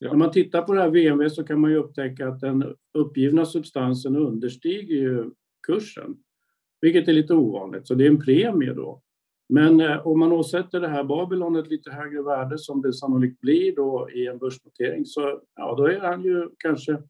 Ja. 0.00 0.10
När 0.10 0.18
man 0.18 0.32
tittar 0.32 0.62
på 0.62 0.74
det 0.74 0.80
här 0.80 0.90
VMV 0.90 1.28
så 1.28 1.44
kan 1.44 1.60
man 1.60 1.70
ju 1.70 1.76
upptäcka 1.76 2.28
att 2.28 2.40
den 2.40 2.74
uppgivna 2.94 3.44
substansen 3.44 4.16
understiger 4.16 4.94
ju 4.94 5.30
kursen, 5.66 6.16
vilket 6.80 7.08
är 7.08 7.12
lite 7.12 7.34
ovanligt. 7.34 7.86
Så 7.86 7.94
det 7.94 8.04
är 8.04 8.10
en 8.10 8.24
premie 8.24 8.74
då. 8.74 9.02
Men 9.48 9.80
eh, 9.80 10.06
om 10.06 10.18
man 10.18 10.32
åsätter 10.32 10.80
det 10.80 10.88
här 10.88 11.04
Babylon 11.04 11.56
ett 11.56 11.68
lite 11.68 11.90
högre 11.90 12.22
värde 12.22 12.58
som 12.58 12.82
det 12.82 12.92
sannolikt 12.92 13.40
blir 13.40 13.76
då 13.76 14.10
i 14.10 14.26
en 14.26 14.38
börsnotering 14.38 15.06
så 15.06 15.40
ja, 15.56 15.74
då 15.76 15.86
är 15.86 16.00
han 16.00 16.22
ju 16.22 16.48
kanske 16.58 17.02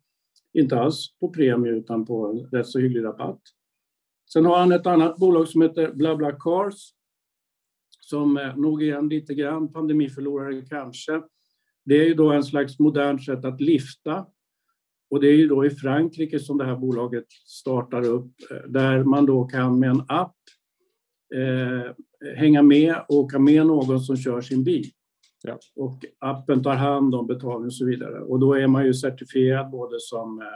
inte 0.53 0.79
alls 0.79 1.19
på 1.21 1.29
premie 1.29 1.73
utan 1.73 2.07
på 2.07 2.27
en 2.27 2.59
rätt 2.59 2.67
så 2.67 2.79
hygglig 2.79 3.05
rabatt. 3.05 3.41
Sen 4.33 4.45
har 4.45 4.59
han 4.59 4.73
ett 4.73 4.87
annat 4.87 5.17
bolag 5.17 5.49
som 5.49 5.63
heter 5.63 5.93
BlaBlaCars 5.93 6.93
som 8.01 8.37
eh, 8.37 8.57
nog 8.57 8.83
är 8.83 8.97
en 8.97 9.09
lite 9.09 9.35
grann 9.35 9.73
pandemiförlorare 9.73 10.63
kanske. 10.63 11.23
Det 11.85 11.95
är 11.95 12.05
ju 12.05 12.15
då 12.15 12.33
en 12.33 12.45
slags 12.45 12.79
modernt 12.79 13.25
sätt 13.25 13.45
att 13.45 13.61
lifta 13.61 14.27
och 15.11 15.21
det 15.21 15.29
är 15.29 15.37
ju 15.37 15.49
då 15.49 15.67
i 15.67 15.71
Frankrike 15.71 16.39
som 16.39 16.59
det 16.59 16.65
här 16.65 16.77
bolaget 16.77 17.27
startar 17.47 18.07
upp 18.07 18.33
eh, 18.51 18.71
där 18.71 19.05
man 19.05 19.27
då 19.27 19.45
kan 19.45 19.79
med 19.79 19.91
en 19.91 20.03
app 20.09 20.35
eh, 21.35 21.93
hänga 22.37 22.63
med 22.63 22.95
och 23.09 23.17
åka 23.17 23.39
med 23.39 23.67
någon 23.67 24.01
som 24.01 24.17
kör 24.17 24.41
sin 24.41 24.65
bil. 24.65 24.87
Ja. 25.43 25.59
Och 25.77 26.05
appen 26.19 26.63
tar 26.63 26.75
hand 26.75 27.15
om 27.15 27.27
betalning 27.27 27.67
och 27.67 27.75
så 27.75 27.85
vidare. 27.85 28.21
Och 28.21 28.41
då 28.41 28.55
är 28.55 28.67
man 28.67 28.87
ju 28.87 28.95
certifierad 28.95 29.71
både 29.71 30.01
som 30.01 30.41
eh, 30.41 30.47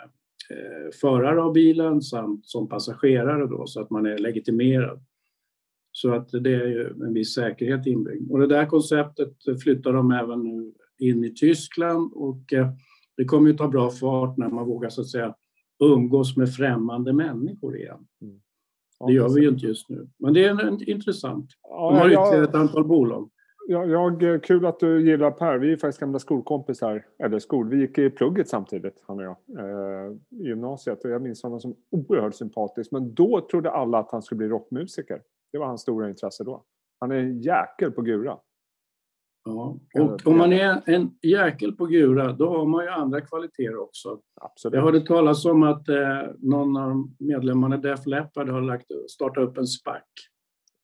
eh, 0.56 0.90
förare 1.00 1.42
av 1.42 1.52
bilen 1.52 2.02
samt 2.02 2.46
som 2.46 2.68
passagerare 2.68 3.46
då, 3.46 3.66
så 3.66 3.80
att 3.80 3.90
man 3.90 4.06
är 4.06 4.18
legitimerad. 4.18 5.04
Så 5.92 6.14
att 6.14 6.28
det 6.30 6.54
är 6.54 6.66
ju 6.66 6.86
en 7.06 7.14
viss 7.14 7.34
säkerhet 7.34 7.86
inbyggd. 7.86 8.30
Och 8.30 8.40
det 8.40 8.46
där 8.46 8.66
konceptet 8.66 9.36
flyttar 9.62 9.92
de 9.92 10.10
även 10.10 10.42
nu 10.42 10.72
in 10.98 11.24
i 11.24 11.34
Tyskland 11.34 12.12
och 12.14 12.52
eh, 12.52 12.68
det 13.16 13.24
kommer 13.24 13.50
ju 13.50 13.56
ta 13.56 13.68
bra 13.68 13.90
fart 13.90 14.36
när 14.36 14.48
man 14.48 14.66
vågar 14.66 14.88
så 14.88 15.00
att 15.00 15.08
säga 15.08 15.34
umgås 15.84 16.36
med 16.36 16.54
främmande 16.54 17.12
människor 17.12 17.76
igen. 17.76 18.06
Mm. 18.22 18.40
Det 19.06 19.12
gör 19.12 19.34
vi 19.34 19.40
ju 19.40 19.48
inte 19.48 19.66
just 19.66 19.88
nu. 19.88 20.08
Men 20.18 20.32
det 20.34 20.44
är 20.44 20.90
intressant. 20.90 21.50
De 21.62 21.94
har 21.94 22.06
ytterligare 22.06 22.44
ett 22.44 22.54
antal 22.54 22.84
bolag. 22.84 23.30
Ja, 23.68 23.84
jag, 23.84 24.42
kul 24.42 24.66
att 24.66 24.80
du 24.80 25.10
gillar 25.10 25.30
Per. 25.30 25.58
Vi 25.58 25.72
är 25.72 25.76
faktiskt 25.76 26.00
gamla 26.00 26.18
skolkompisar. 26.18 27.04
Eller 27.18 27.38
skol, 27.38 27.68
vi 27.68 27.80
gick 27.80 27.98
i 27.98 28.10
plugget 28.10 28.48
samtidigt, 28.48 29.02
han 29.06 29.18
och 29.18 29.24
jag. 29.24 29.36
Eh, 29.58 30.12
I 30.30 30.48
gymnasiet. 30.48 31.04
Och 31.04 31.10
jag 31.10 31.22
minns 31.22 31.42
honom 31.42 31.60
som 31.60 31.76
oerhört 31.90 32.34
sympatisk. 32.34 32.92
Men 32.92 33.14
då 33.14 33.46
trodde 33.50 33.70
alla 33.70 33.98
att 33.98 34.12
han 34.12 34.22
skulle 34.22 34.36
bli 34.36 34.48
rockmusiker. 34.48 35.20
Det 35.52 35.58
var 35.58 35.66
hans 35.66 35.80
stora 35.80 36.08
intresse 36.08 36.44
då. 36.44 36.62
Han 37.00 37.10
är 37.10 37.16
en 37.16 37.40
jäkel 37.40 37.90
på 37.90 38.02
gura. 38.02 38.38
Ja, 39.44 39.78
och 39.94 40.26
om 40.26 40.38
man 40.38 40.52
är 40.52 40.82
en 40.86 41.10
jäkel 41.22 41.72
på 41.72 41.86
gura, 41.86 42.32
då 42.32 42.48
har 42.48 42.66
man 42.66 42.84
ju 42.84 42.90
andra 42.90 43.20
kvaliteter 43.20 43.76
också. 43.76 44.20
Absolut. 44.40 44.74
Jag 44.74 44.82
hörde 44.82 45.00
talas 45.00 45.44
om 45.44 45.62
att 45.62 45.88
eh, 45.88 46.22
någon 46.38 46.76
av 46.76 47.08
medlemmarna 47.18 47.76
i 47.76 47.78
Def 47.78 48.06
Leppard 48.06 48.48
har 48.48 48.60
lagt, 48.60 48.86
startat 49.08 49.44
upp 49.44 49.58
en 49.58 49.66
SPAC. 49.66 50.02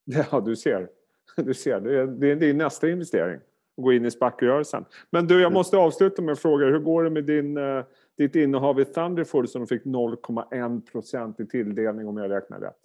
Ja, 0.31 0.39
du 0.39 0.55
ser. 0.55 0.89
Du 1.35 1.53
ser, 1.53 1.81
det 1.81 1.99
är, 1.99 2.35
det 2.35 2.49
är 2.49 2.53
nästa 2.53 2.89
investering. 2.89 3.35
Att 3.35 3.83
gå 3.83 3.93
in 3.93 4.05
i 4.05 4.11
SPAC-rörelsen. 4.11 4.85
Men 5.11 5.27
du, 5.27 5.41
jag 5.41 5.53
måste 5.53 5.77
avsluta 5.77 6.21
med 6.21 6.31
att 6.31 6.39
fråga, 6.39 6.65
hur 6.65 6.79
går 6.79 7.03
det 7.03 7.09
med 7.09 7.25
din, 7.25 7.57
uh, 7.57 7.83
ditt 8.17 8.35
innehav 8.35 8.79
i 8.79 8.85
Thunderford 8.85 9.49
som 9.49 9.67
fick 9.67 9.85
0,1 9.85 10.91
procent 10.91 11.39
i 11.39 11.47
tilldelning 11.47 12.07
om 12.07 12.17
jag 12.17 12.31
räknar 12.31 12.59
rätt? 12.59 12.79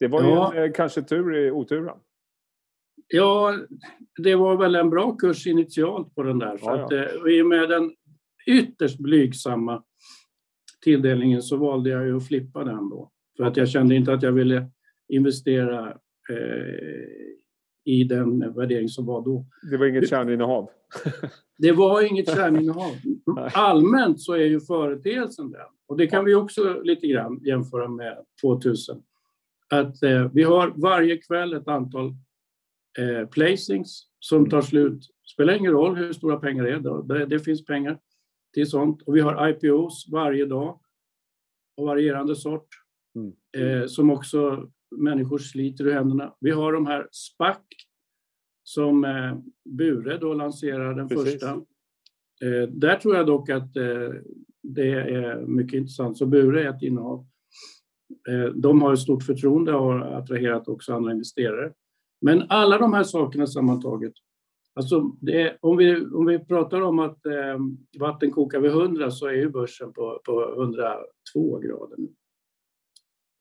Det 0.00 0.08
var 0.08 0.22
ja. 0.22 0.54
ju 0.54 0.60
en, 0.60 0.68
uh, 0.68 0.72
kanske 0.72 1.02
tur 1.02 1.36
i 1.36 1.50
oturen. 1.50 1.96
Ja, 3.08 3.58
det 4.16 4.34
var 4.34 4.56
väl 4.56 4.74
en 4.74 4.90
bra 4.90 5.16
kurs 5.16 5.46
initialt 5.46 6.14
på 6.14 6.22
den 6.22 6.38
där. 6.38 6.58
Ja, 6.62 6.76
ja. 6.76 6.84
att, 6.84 6.92
uh, 6.92 7.32
I 7.32 7.42
och 7.42 7.46
med 7.46 7.68
den 7.68 7.92
ytterst 8.46 8.98
blygsamma 8.98 9.82
tilldelningen 10.82 11.42
så 11.42 11.56
valde 11.56 11.90
jag 11.90 12.06
ju 12.06 12.16
att 12.16 12.26
flippa 12.26 12.64
den 12.64 12.88
då. 12.88 13.10
För 13.36 13.44
att 13.44 13.56
jag 13.56 13.68
kände 13.68 13.94
inte 13.94 14.12
att 14.12 14.22
jag 14.22 14.32
ville 14.32 14.66
investera 15.08 15.88
eh, 16.30 17.32
i 17.84 18.04
den 18.04 18.54
värdering 18.54 18.88
som 18.88 19.06
var 19.06 19.24
då. 19.24 19.46
Det 19.70 19.76
var 19.76 19.86
inget 19.86 20.08
kärninnehav? 20.08 20.70
det 21.58 21.72
var 21.72 22.02
inget 22.02 22.34
kärninnehav. 22.34 22.92
Allmänt 23.54 24.20
så 24.20 24.32
är 24.32 24.44
ju 24.44 24.60
företeelsen 24.60 25.50
den, 25.50 25.60
och 25.88 25.96
det 25.96 26.06
kan 26.06 26.24
vi 26.24 26.34
också 26.34 26.82
lite 26.82 27.06
grann 27.06 27.40
jämföra 27.42 27.88
med 27.88 28.18
2000, 28.42 29.02
att 29.70 30.02
eh, 30.02 30.30
vi 30.32 30.42
har 30.42 30.72
varje 30.76 31.16
kväll 31.16 31.52
ett 31.54 31.68
antal 31.68 32.14
eh, 32.98 33.28
placings 33.28 34.06
som 34.18 34.50
tar 34.50 34.60
slut. 34.60 35.06
spelar 35.34 35.54
ingen 35.54 35.72
roll 35.72 35.96
hur 35.96 36.12
stora 36.12 36.36
pengar 36.36 36.64
det 36.64 36.70
är, 36.70 37.02
det, 37.02 37.26
det 37.26 37.40
finns 37.40 37.64
pengar 37.64 37.98
till 38.54 38.66
sånt. 38.66 39.02
Och 39.02 39.16
vi 39.16 39.20
har 39.20 39.48
IPOs 39.48 40.08
varje 40.12 40.46
dag 40.46 40.80
av 41.76 41.86
varierande 41.86 42.36
sort 42.36 42.68
mm. 43.16 43.32
eh, 43.56 43.86
som 43.86 44.10
också 44.10 44.70
människor 44.96 45.38
sliter 45.38 45.86
ur 45.86 45.92
händerna. 45.92 46.34
Vi 46.40 46.50
har 46.50 46.72
de 46.72 46.86
här 46.86 47.08
SPAC 47.10 47.58
som 48.62 49.04
eh, 49.04 49.36
Bure 49.64 50.18
då 50.18 50.34
lanserar 50.34 50.94
den 50.94 51.08
Precis. 51.08 51.32
första. 51.32 51.50
Eh, 52.42 52.68
där 52.68 52.96
tror 52.96 53.16
jag 53.16 53.26
dock 53.26 53.50
att 53.50 53.76
eh, 53.76 54.10
det 54.62 54.90
är 54.92 55.46
mycket 55.46 55.74
intressant. 55.74 56.18
Så 56.18 56.26
Bure 56.26 56.64
är 56.64 56.68
ett 56.68 56.82
innehav. 56.82 57.26
Eh, 58.28 58.54
de 58.54 58.82
har 58.82 58.92
ett 58.92 58.98
stort 58.98 59.22
förtroende 59.22 59.74
och 59.74 59.82
har 59.82 60.00
attraherat 60.00 60.68
också 60.68 60.94
andra 60.94 61.12
investerare. 61.12 61.72
Men 62.22 62.46
alla 62.48 62.78
de 62.78 62.92
här 62.92 63.02
sakerna 63.02 63.46
sammantaget. 63.46 64.12
Alltså 64.74 65.12
är, 65.26 65.58
om, 65.60 65.76
vi, 65.76 66.06
om 66.06 66.26
vi 66.26 66.38
pratar 66.38 66.80
om 66.80 66.98
att 66.98 67.26
eh, 67.26 67.58
vatten 67.98 68.30
kokar 68.30 68.60
vid 68.60 68.70
100 68.70 69.10
så 69.10 69.26
är 69.26 69.32
ju 69.32 69.50
börsen 69.50 69.92
på, 69.92 70.20
på 70.24 70.52
102 70.62 71.58
grader. 71.58 71.98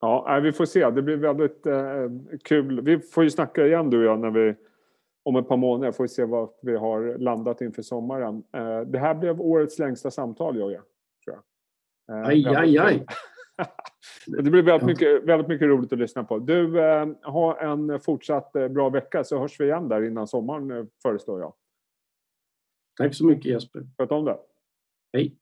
Ja, 0.01 0.39
vi 0.43 0.51
får 0.51 0.65
se. 0.65 0.89
Det 0.89 1.01
blir 1.01 1.17
väldigt 1.17 1.65
eh, 1.65 2.09
kul. 2.43 2.81
Vi 2.81 2.99
får 2.99 3.23
ju 3.23 3.29
snacka 3.29 3.67
igen 3.67 3.89
du 3.89 3.97
och 3.97 4.03
jag 4.03 4.19
när 4.19 4.31
vi, 4.31 4.55
om 5.23 5.35
ett 5.35 5.47
par 5.47 5.57
månader. 5.57 5.91
Får 5.91 6.03
vi 6.03 6.07
se 6.07 6.25
vad 6.25 6.49
vi 6.61 6.75
har 6.75 7.17
landat 7.17 7.61
inför 7.61 7.81
sommaren. 7.81 8.43
Eh, 8.53 8.81
det 8.81 8.99
här 8.99 9.15
blev 9.15 9.41
årets 9.41 9.79
längsta 9.79 10.11
samtal, 10.11 10.57
Jojje. 10.57 10.81
Eh, 12.11 12.27
aj, 12.27 12.45
aj, 12.45 12.77
aj. 12.77 13.05
det 14.25 14.51
blir 14.51 14.63
väldigt 14.63 14.87
mycket, 14.87 15.23
väldigt 15.23 15.47
mycket 15.47 15.67
roligt 15.67 15.93
att 15.93 15.99
lyssna 15.99 16.23
på. 16.23 16.39
Du, 16.39 16.79
eh, 16.79 17.07
ha 17.23 17.59
en 17.59 17.99
fortsatt 17.99 18.55
eh, 18.55 18.67
bra 18.67 18.89
vecka 18.89 19.23
så 19.23 19.39
hörs 19.39 19.59
vi 19.59 19.65
igen 19.65 19.89
där 19.89 20.03
innan 20.03 20.27
sommaren 20.27 20.71
eh, 20.71 20.85
föreslår 21.01 21.39
jag. 21.39 21.53
Tack 22.97 23.15
så 23.15 23.25
mycket 23.25 23.45
Jesper. 23.45 23.87
Sköt 23.97 24.11
om 24.11 24.25
det. 24.25 24.37
Hej. 25.13 25.40